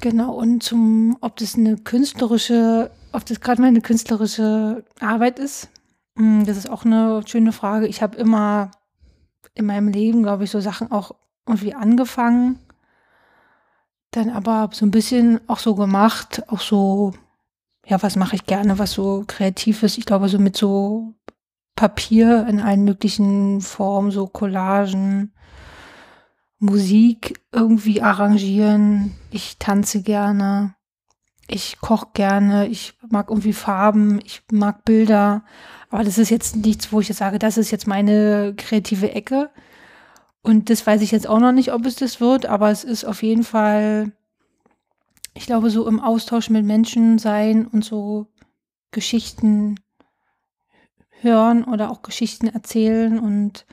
genau, 0.01 0.33
und 0.33 0.63
zum, 0.63 1.17
ob 1.21 1.37
das 1.37 1.55
eine 1.55 1.77
künstlerische, 1.77 2.91
ob 3.11 3.25
das 3.25 3.41
gerade 3.41 3.61
mal 3.61 3.67
eine 3.67 3.81
künstlerische 3.81 4.83
Arbeit 4.99 5.39
ist, 5.39 5.69
hm, 6.17 6.45
das 6.45 6.57
ist 6.57 6.69
auch 6.69 6.85
eine 6.85 7.21
schöne 7.25 7.51
Frage. 7.51 7.87
Ich 7.87 8.01
habe 8.01 8.17
immer 8.17 8.71
in 9.53 9.65
meinem 9.65 9.89
Leben, 9.89 10.23
glaube 10.23 10.45
ich, 10.45 10.51
so 10.51 10.59
Sachen 10.59 10.91
auch 10.91 11.11
irgendwie 11.47 11.73
angefangen, 11.73 12.59
dann 14.15 14.29
aber 14.29 14.69
so 14.71 14.85
ein 14.85 14.91
bisschen 14.91 15.39
auch 15.47 15.59
so 15.59 15.75
gemacht, 15.75 16.43
auch 16.47 16.61
so, 16.61 17.13
ja, 17.85 18.01
was 18.01 18.15
mache 18.15 18.35
ich 18.35 18.45
gerne, 18.45 18.79
was 18.79 18.91
so 18.91 19.23
kreativ 19.27 19.83
ist. 19.83 19.97
Ich 19.97 20.05
glaube, 20.05 20.29
so 20.29 20.39
mit 20.39 20.57
so 20.57 21.13
Papier 21.75 22.47
in 22.47 22.59
allen 22.59 22.83
möglichen 22.83 23.61
Formen, 23.61 24.11
so 24.11 24.27
Collagen, 24.27 25.33
Musik 26.59 27.41
irgendwie 27.51 28.01
arrangieren. 28.01 29.15
Ich 29.29 29.57
tanze 29.59 30.01
gerne. 30.01 30.75
Ich 31.47 31.79
koche 31.79 32.07
gerne. 32.13 32.67
Ich 32.67 32.97
mag 33.09 33.29
irgendwie 33.29 33.53
Farben. 33.53 34.19
Ich 34.23 34.41
mag 34.51 34.85
Bilder. 34.85 35.43
Aber 35.89 36.03
das 36.03 36.17
ist 36.17 36.29
jetzt 36.29 36.55
nichts, 36.55 36.91
wo 36.91 37.01
ich 37.01 37.09
jetzt 37.09 37.17
sage, 37.19 37.39
das 37.39 37.57
ist 37.57 37.71
jetzt 37.71 37.87
meine 37.87 38.53
kreative 38.55 39.11
Ecke. 39.11 39.51
Und 40.45 40.69
das 40.69 40.85
weiß 40.85 41.01
ich 41.01 41.09
jetzt 41.09 41.27
auch 41.27 41.39
noch 41.39 41.51
nicht, 41.51 41.73
ob 41.73 41.87
es 41.87 41.95
das 41.95 42.21
wird, 42.21 42.45
aber 42.45 42.69
es 42.69 42.83
ist 42.83 43.03
auf 43.03 43.23
jeden 43.23 43.43
Fall, 43.43 44.11
ich 45.33 45.47
glaube, 45.47 45.71
so 45.71 45.87
im 45.87 45.99
Austausch 45.99 46.51
mit 46.51 46.63
Menschen 46.63 47.17
sein 47.17 47.65
und 47.65 47.83
so 47.83 48.27
Geschichten 48.91 49.79
hören 51.21 51.63
oder 51.63 51.89
auch 51.89 52.03
Geschichten 52.03 52.45
erzählen 52.45 53.17
und 53.17 53.65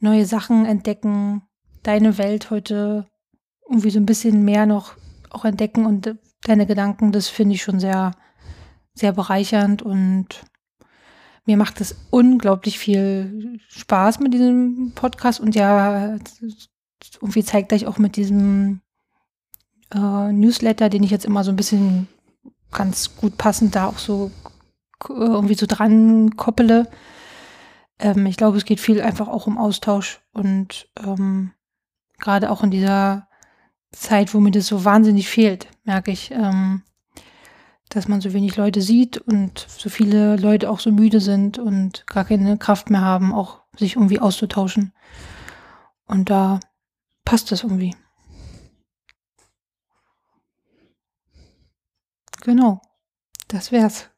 neue 0.00 0.26
Sachen 0.26 0.64
entdecken 0.64 1.42
deine 1.84 2.18
Welt 2.18 2.50
heute 2.50 3.06
irgendwie 3.68 3.90
so 3.90 4.00
ein 4.00 4.06
bisschen 4.06 4.44
mehr 4.44 4.66
noch 4.66 4.96
auch 5.30 5.44
entdecken. 5.44 5.86
Und 5.86 6.16
deine 6.42 6.66
Gedanken, 6.66 7.12
das 7.12 7.28
finde 7.28 7.54
ich 7.54 7.62
schon 7.62 7.78
sehr, 7.78 8.10
sehr 8.92 9.12
bereichernd 9.12 9.82
und 9.82 10.42
mir 11.44 11.56
macht 11.56 11.80
es 11.80 11.96
unglaublich 12.10 12.78
viel 12.78 13.58
Spaß 13.68 14.20
mit 14.20 14.32
diesem 14.34 14.92
Podcast 14.94 15.40
und 15.40 15.54
ja, 15.54 16.16
irgendwie 17.20 17.44
zeigt 17.44 17.70
gleich 17.70 17.86
auch 17.86 17.98
mit 17.98 18.16
diesem 18.16 18.80
äh, 19.92 20.32
Newsletter, 20.32 20.88
den 20.88 21.02
ich 21.02 21.10
jetzt 21.10 21.24
immer 21.24 21.44
so 21.44 21.50
ein 21.50 21.56
bisschen 21.56 22.08
ganz 22.70 23.16
gut 23.16 23.36
passend 23.36 23.74
da 23.74 23.86
auch 23.86 23.98
so 23.98 24.30
irgendwie 25.08 25.54
so 25.54 25.66
dran 25.66 26.36
koppele, 26.36 26.88
ähm, 28.02 28.26
ich 28.26 28.36
glaube, 28.36 28.58
es 28.58 28.64
geht 28.64 28.80
viel 28.80 29.00
einfach 29.00 29.28
auch 29.28 29.46
um 29.46 29.58
Austausch 29.58 30.20
und 30.32 30.88
ähm, 30.98 31.52
gerade 32.18 32.50
auch 32.50 32.62
in 32.62 32.70
dieser 32.70 33.28
Zeit, 33.92 34.34
wo 34.34 34.40
mir 34.40 34.50
das 34.50 34.66
so 34.66 34.84
wahnsinnig 34.84 35.28
fehlt, 35.28 35.68
merke 35.84 36.10
ich, 36.10 36.30
ähm, 36.32 36.82
dass 37.92 38.08
man 38.08 38.22
so 38.22 38.32
wenig 38.32 38.56
Leute 38.56 38.80
sieht 38.80 39.18
und 39.18 39.66
so 39.68 39.90
viele 39.90 40.36
Leute 40.36 40.70
auch 40.70 40.80
so 40.80 40.90
müde 40.90 41.20
sind 41.20 41.58
und 41.58 42.06
gar 42.06 42.24
keine 42.24 42.56
Kraft 42.56 42.88
mehr 42.88 43.02
haben, 43.02 43.34
auch 43.34 43.60
sich 43.76 43.96
irgendwie 43.96 44.18
auszutauschen. 44.18 44.92
Und 46.06 46.30
da 46.30 46.60
passt 47.26 47.52
das 47.52 47.64
irgendwie. 47.64 47.94
Genau, 52.40 52.80
das 53.48 53.72
wär's. 53.72 54.08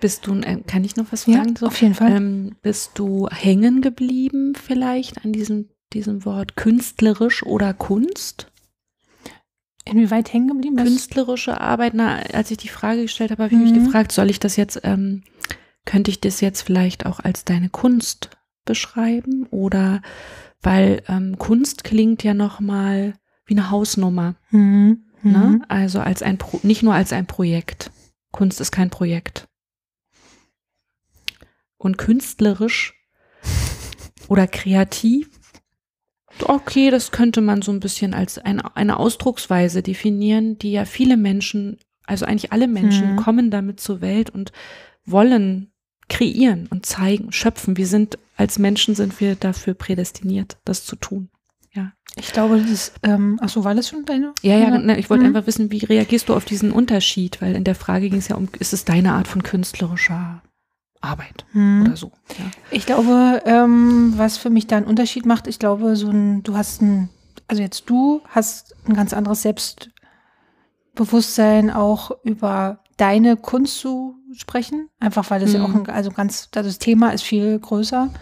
Bist 0.00 0.26
du, 0.26 0.34
äh, 0.40 0.60
kann 0.66 0.84
ich 0.84 0.96
noch 0.96 1.10
was 1.10 1.24
fragen? 1.24 1.54
Ja, 1.54 1.58
so? 1.58 1.66
auf 1.68 1.80
jeden 1.80 1.94
Fall. 1.94 2.12
Ähm, 2.12 2.56
bist 2.60 2.98
du 2.98 3.26
hängen 3.30 3.80
geblieben 3.80 4.54
vielleicht 4.54 5.24
an 5.24 5.32
diesem, 5.32 5.70
diesem 5.94 6.26
Wort 6.26 6.56
künstlerisch 6.56 7.42
oder 7.42 7.72
Kunst? 7.72 8.52
Inwieweit 9.86 10.32
hängen 10.32 10.48
geblieben? 10.48 10.76
Künstlerische 10.76 11.60
Arbeit, 11.60 11.94
na, 11.94 12.18
als 12.32 12.50
ich 12.50 12.58
die 12.58 12.68
Frage 12.68 13.02
gestellt 13.02 13.30
habe, 13.30 13.44
habe 13.44 13.54
ich 13.54 13.58
mhm. 13.58 13.70
mich 13.70 13.84
gefragt, 13.84 14.12
soll 14.12 14.28
ich 14.28 14.40
das 14.40 14.56
jetzt, 14.56 14.80
ähm, 14.82 15.22
könnte 15.84 16.10
ich 16.10 16.20
das 16.20 16.40
jetzt 16.40 16.62
vielleicht 16.62 17.06
auch 17.06 17.20
als 17.20 17.44
deine 17.44 17.68
Kunst 17.68 18.30
beschreiben? 18.64 19.46
Oder 19.50 20.02
weil 20.60 21.02
ähm, 21.08 21.38
Kunst 21.38 21.84
klingt 21.84 22.24
ja 22.24 22.34
nochmal 22.34 23.14
wie 23.46 23.54
eine 23.54 23.70
Hausnummer. 23.70 24.34
Mhm. 24.50 25.04
Ne? 25.22 25.38
Mhm. 25.38 25.64
Also 25.68 26.00
als 26.00 26.22
ein 26.22 26.38
Pro 26.38 26.60
nicht 26.62 26.82
nur 26.82 26.94
als 26.94 27.12
ein 27.12 27.26
Projekt. 27.26 27.90
Kunst 28.32 28.60
ist 28.60 28.72
kein 28.72 28.90
Projekt 28.90 29.48
und 31.78 31.98
künstlerisch 31.98 32.94
oder 34.28 34.46
kreativ. 34.46 35.30
Okay, 36.42 36.90
das 36.90 37.10
könnte 37.10 37.40
man 37.40 37.62
so 37.62 37.72
ein 37.72 37.80
bisschen 37.80 38.14
als 38.14 38.38
eine, 38.38 38.76
eine 38.76 38.98
Ausdrucksweise 38.98 39.82
definieren, 39.82 40.58
die 40.58 40.72
ja 40.72 40.84
viele 40.84 41.16
Menschen, 41.16 41.78
also 42.04 42.26
eigentlich 42.26 42.52
alle 42.52 42.68
Menschen, 42.68 43.12
mhm. 43.12 43.16
kommen 43.16 43.50
damit 43.50 43.80
zur 43.80 44.00
Welt 44.00 44.30
und 44.30 44.52
wollen 45.04 45.70
kreieren 46.08 46.68
und 46.70 46.86
zeigen, 46.86 47.32
schöpfen. 47.32 47.76
Wir 47.76 47.86
sind 47.86 48.18
als 48.36 48.58
Menschen 48.58 48.94
sind 48.94 49.18
wir 49.20 49.34
dafür 49.34 49.74
prädestiniert, 49.74 50.58
das 50.64 50.84
zu 50.84 50.96
tun. 50.96 51.30
Ja. 51.72 51.92
Ich 52.16 52.32
glaube, 52.32 52.58
das 52.58 52.70
ist, 52.70 52.94
ähm, 53.02 53.38
ach 53.42 53.48
so, 53.48 53.64
war 53.64 53.74
das 53.74 53.88
schon 53.88 54.04
deine? 54.04 54.32
Ja, 54.42 54.58
ja, 54.58 54.78
ne, 54.78 54.98
ich 54.98 55.10
wollte 55.10 55.24
mhm. 55.24 55.34
einfach 55.34 55.46
wissen, 55.46 55.70
wie 55.70 55.84
reagierst 55.84 56.28
du 56.28 56.34
auf 56.34 56.44
diesen 56.44 56.72
Unterschied? 56.72 57.40
Weil 57.42 57.54
in 57.54 57.64
der 57.64 57.74
Frage 57.74 58.08
ging 58.08 58.18
es 58.18 58.28
ja 58.28 58.36
um, 58.36 58.48
ist 58.58 58.72
es 58.72 58.84
deine 58.84 59.12
Art 59.12 59.28
von 59.28 59.42
künstlerischer 59.42 60.42
Arbeit 61.06 61.46
hm. 61.52 61.84
oder 61.86 61.96
so. 61.96 62.12
Ja. 62.38 62.44
Ich 62.70 62.84
glaube, 62.86 63.42
ähm, 63.46 64.14
was 64.16 64.36
für 64.36 64.50
mich 64.50 64.66
da 64.66 64.76
einen 64.76 64.86
Unterschied 64.86 65.24
macht, 65.26 65.46
ich 65.46 65.58
glaube, 65.58 65.96
so 65.96 66.10
ein, 66.10 66.42
du 66.42 66.56
hast 66.56 66.82
ein, 66.82 67.08
also 67.48 67.62
jetzt 67.62 67.88
du 67.88 68.20
hast 68.28 68.74
ein 68.86 68.94
ganz 68.94 69.12
anderes 69.12 69.42
Selbstbewusstsein 69.42 71.70
auch 71.70 72.10
über 72.24 72.80
deine 72.96 73.36
Kunst 73.36 73.78
zu 73.78 74.16
sprechen, 74.32 74.88
einfach 75.00 75.30
weil 75.30 75.40
das 75.40 75.52
hm. 75.52 75.60
ja 75.60 75.66
auch 75.66 75.74
ein, 75.74 75.88
also 75.88 76.10
ganz, 76.10 76.50
das 76.50 76.78
Thema 76.78 77.10
ist 77.10 77.22
viel 77.22 77.58
größer. 77.58 78.02
Und 78.02 78.12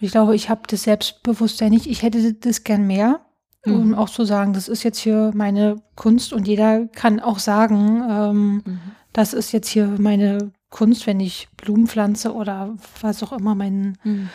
ich 0.00 0.12
glaube, 0.12 0.34
ich 0.34 0.48
habe 0.48 0.62
das 0.68 0.84
Selbstbewusstsein 0.84 1.70
nicht. 1.70 1.86
Ich 1.86 2.02
hätte 2.02 2.34
das 2.34 2.64
gern 2.64 2.86
mehr, 2.86 3.20
um 3.66 3.88
mhm. 3.88 3.94
auch 3.94 4.08
zu 4.08 4.24
sagen, 4.24 4.52
das 4.52 4.68
ist 4.68 4.84
jetzt 4.84 4.98
hier 4.98 5.32
meine 5.34 5.76
Kunst 5.96 6.32
und 6.32 6.46
jeder 6.46 6.86
kann 6.86 7.20
auch 7.20 7.38
sagen, 7.38 8.02
ähm, 8.08 8.62
mhm. 8.64 8.80
das 9.12 9.34
ist 9.34 9.52
jetzt 9.52 9.68
hier 9.68 9.96
meine 9.98 10.52
Kunst, 10.70 11.06
wenn 11.06 11.20
ich 11.20 11.48
Blumen 11.56 11.86
pflanze 11.86 12.34
oder 12.34 12.74
was 13.00 13.22
auch 13.22 13.32
immer, 13.32 13.54
meinen 13.54 13.96
mhm. 14.04 14.28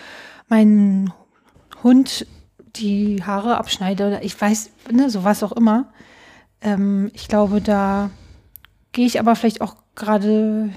mein 0.47 1.13
Hund 1.83 2.25
die 2.75 3.23
Haare 3.23 3.57
abschneide 3.57 4.07
oder 4.07 4.23
ich 4.23 4.39
weiß, 4.39 4.71
ne, 4.91 5.09
so 5.09 5.23
was 5.23 5.43
auch 5.43 5.51
immer. 5.51 5.91
Ähm, 6.61 7.11
ich 7.13 7.27
glaube, 7.27 7.61
da 7.61 8.09
gehe 8.93 9.05
ich 9.05 9.19
aber 9.19 9.35
vielleicht 9.35 9.61
auch 9.61 9.75
gerade 9.95 10.69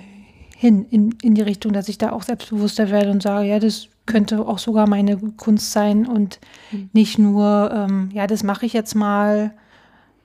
hin 0.56 0.86
in, 0.90 1.12
in 1.22 1.34
die 1.34 1.42
Richtung, 1.42 1.72
dass 1.72 1.88
ich 1.88 1.98
da 1.98 2.12
auch 2.12 2.22
selbstbewusster 2.22 2.90
werde 2.90 3.10
und 3.10 3.22
sage, 3.22 3.46
ja, 3.46 3.58
das 3.58 3.88
könnte 4.06 4.40
auch 4.40 4.58
sogar 4.58 4.88
meine 4.88 5.16
Kunst 5.16 5.72
sein 5.72 6.06
und 6.06 6.38
mhm. 6.70 6.90
nicht 6.92 7.18
nur, 7.18 7.70
ähm, 7.72 8.10
ja, 8.12 8.26
das 8.26 8.42
mache 8.42 8.66
ich 8.66 8.72
jetzt 8.72 8.94
mal, 8.94 9.52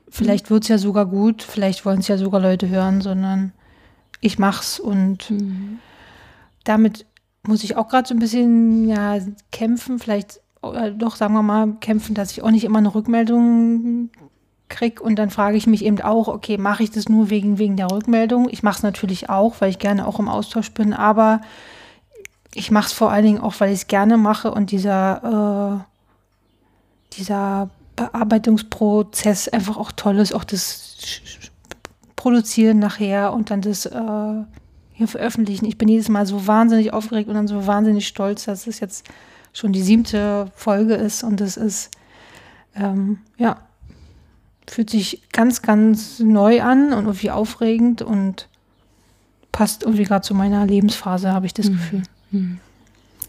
vielleicht 0.10 0.50
wird 0.50 0.64
es 0.64 0.70
ja 0.70 0.78
sogar 0.78 1.06
gut, 1.06 1.42
vielleicht 1.42 1.86
wollen 1.86 2.00
es 2.00 2.08
ja 2.08 2.18
sogar 2.18 2.42
Leute 2.42 2.70
hören, 2.70 3.02
sondern 3.02 3.54
ich 4.22 4.40
mach's 4.40 4.80
und 4.80 5.30
mhm. 5.30 5.80
damit 6.64 7.06
muss 7.44 7.64
ich 7.64 7.76
auch 7.76 7.88
gerade 7.90 8.08
so 8.08 8.14
ein 8.14 8.20
bisschen 8.20 8.88
ja 8.88 9.18
kämpfen, 9.52 10.00
vielleicht 10.00 10.40
äh, 10.64 10.92
doch 10.92 11.16
sagen 11.16 11.34
wir 11.34 11.42
mal 11.42 11.74
kämpfen, 11.82 12.14
dass 12.16 12.32
ich 12.32 12.44
auch 12.44 12.52
nicht 12.52 12.64
immer 12.64 12.78
eine 12.78 12.94
Rückmeldung 12.94 14.10
krieg 14.70 15.02
und 15.02 15.18
dann 15.18 15.32
frage 15.32 15.58
ich 15.58 15.68
mich 15.68 15.84
eben 15.84 16.00
auch, 16.02 16.28
okay, 16.28 16.58
mache 16.58 16.84
ich 16.84 16.92
das 16.92 17.10
nur 17.10 17.30
wegen 17.30 17.58
wegen 17.58 17.76
der 17.76 17.92
Rückmeldung? 17.92 18.48
Ich 18.50 18.64
mache 18.64 18.78
es 18.78 18.84
natürlich 18.84 19.30
auch, 19.30 19.56
weil 19.60 19.72
ich 19.72 19.80
gerne 19.80 20.08
auch 20.08 20.20
im 20.20 20.30
Austausch 20.30 20.72
bin, 20.72 20.94
aber 20.94 21.42
ich 22.54 22.72
mache 22.72 22.88
es 22.88 22.94
vor 22.94 23.12
allen 23.12 23.26
Dingen 23.26 23.42
auch, 23.42 23.56
weil 23.60 23.70
ich 23.70 23.82
es 23.82 23.88
gerne 23.88 24.18
mache 24.18 24.52
und 24.52 24.72
dieser 24.72 25.82
äh, 25.82 27.18
dieser 27.18 27.70
Bearbeitungsprozess 27.96 29.50
einfach 29.50 29.78
auch 29.78 29.92
toll 29.92 30.18
ist, 30.20 30.34
auch 30.34 30.44
das 30.44 30.98
produzieren 32.22 32.78
nachher 32.78 33.34
und 33.34 33.50
dann 33.50 33.62
das 33.62 33.88
äh, 33.88 34.44
hier 34.94 35.08
veröffentlichen. 35.08 35.66
Ich 35.66 35.80
bin 35.80 35.88
jedes 35.88 36.08
Mal 36.08 36.28
so 36.28 36.46
wahnsinnig 36.46 36.94
aufgeregt 36.94 37.28
und 37.30 37.34
dann 37.34 37.48
so 37.48 37.66
wahnsinnig 37.66 38.08
stolz, 38.08 38.46
dass 38.46 38.68
es 38.68 38.80
jetzt 38.80 39.10
schon 39.54 39.74
die 39.74 39.82
siebte 39.82 40.52
Folge 40.54 40.94
ist 40.94 41.24
und 41.24 41.42
es 41.42 41.58
ist, 41.58 41.90
ähm, 42.76 43.18
ja, 43.40 43.58
fühlt 44.68 44.92
sich 44.92 45.24
ganz, 45.32 45.64
ganz 45.64 46.20
neu 46.20 46.62
an 46.62 46.94
und 46.94 47.06
irgendwie 47.06 47.32
aufregend 47.32 48.04
und 48.04 48.48
passt 49.52 49.82
irgendwie 49.82 50.04
gerade 50.04 50.22
zu 50.22 50.36
meiner 50.36 50.68
Lebensphase, 50.68 51.34
habe 51.34 51.48
ich 51.48 51.56
das 51.56 51.70
mhm. 51.70 51.74
Gefühl. 51.74 52.04
Mhm. 52.30 52.60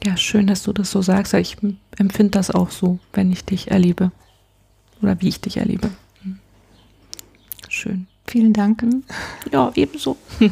Ja, 0.05 0.19
schön, 0.19 0.47
dass 0.47 0.65
du 0.65 0.75
das 0.75 0.91
so 0.91 1.01
sagst. 1.01 1.33
Ich 1.33 1.57
empfinde 1.97 2.33
das 2.33 2.51
auch 2.51 2.71
so, 2.71 2.99
wenn 3.15 3.33
ich 3.33 3.43
dich 3.47 3.71
erlebe 3.71 4.13
oder 5.01 5.19
wie 5.23 5.29
ich 5.29 5.41
dich 5.41 5.57
erlebe. 5.57 5.89
Mhm. 6.23 6.41
Schön. 7.71 8.07
Vielen 8.33 8.55
Dank. 8.55 8.83
Ja, 9.53 9.71
ebenso. 9.75 10.17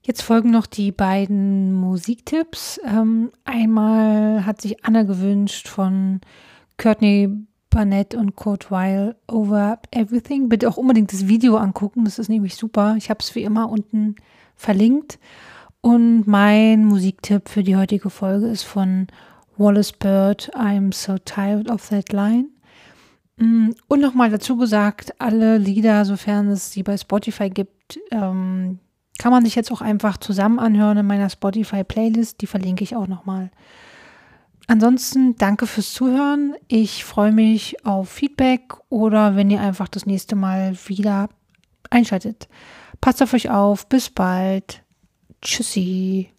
Jetzt 0.00 0.22
folgen 0.22 0.50
noch 0.50 0.64
die 0.64 0.92
beiden 0.92 1.74
Musiktipps. 1.74 2.80
Ähm, 2.86 3.32
einmal 3.44 4.46
hat 4.46 4.62
sich 4.62 4.82
Anna 4.82 5.02
gewünscht 5.02 5.68
von 5.68 6.22
Courtney 6.78 7.28
Barnett 7.68 8.14
und 8.14 8.34
Kurt 8.34 8.70
Weil 8.70 9.14
Over 9.28 9.78
Everything. 9.90 10.48
Bitte 10.48 10.70
auch 10.70 10.78
unbedingt 10.78 11.12
das 11.12 11.28
Video 11.28 11.58
angucken, 11.58 12.06
das 12.06 12.18
ist 12.18 12.30
nämlich 12.30 12.54
super. 12.54 12.94
Ich 12.96 13.10
habe 13.10 13.20
es 13.20 13.34
wie 13.34 13.42
immer 13.42 13.68
unten 13.68 14.16
verlinkt. 14.56 15.18
Und 15.82 16.26
mein 16.26 16.86
Musiktipp 16.86 17.50
für 17.50 17.62
die 17.62 17.76
heutige 17.76 18.08
Folge 18.08 18.46
ist 18.46 18.62
von 18.62 19.08
Wallace 19.60 19.92
Bird, 19.92 20.50
I'm 20.54 20.92
so 20.92 21.18
tired 21.18 21.70
of 21.70 21.86
that 21.90 22.12
line. 22.12 22.48
Mm, 23.36 23.72
und 23.88 24.00
nochmal 24.00 24.30
dazu 24.30 24.56
gesagt, 24.56 25.14
alle 25.20 25.58
Lieder, 25.58 26.06
sofern 26.06 26.48
es 26.48 26.72
sie 26.72 26.82
bei 26.82 26.96
Spotify 26.96 27.50
gibt, 27.50 28.00
ähm, 28.10 28.78
kann 29.18 29.32
man 29.32 29.44
sich 29.44 29.54
jetzt 29.54 29.70
auch 29.70 29.82
einfach 29.82 30.16
zusammen 30.16 30.58
anhören 30.58 30.96
in 30.96 31.06
meiner 31.06 31.28
Spotify-Playlist. 31.28 32.40
Die 32.40 32.46
verlinke 32.46 32.84
ich 32.84 32.96
auch 32.96 33.06
nochmal. 33.06 33.50
Ansonsten 34.66 35.36
danke 35.36 35.66
fürs 35.66 35.92
Zuhören. 35.92 36.54
Ich 36.68 37.04
freue 37.04 37.32
mich 37.32 37.84
auf 37.84 38.08
Feedback 38.08 38.74
oder 38.88 39.36
wenn 39.36 39.50
ihr 39.50 39.60
einfach 39.60 39.88
das 39.88 40.06
nächste 40.06 40.36
Mal 40.36 40.74
wieder 40.86 41.28
einschaltet. 41.90 42.48
Passt 43.02 43.22
auf 43.22 43.34
euch 43.34 43.50
auf. 43.50 43.88
Bis 43.88 44.08
bald. 44.08 44.82
Tschüssi. 45.42 46.30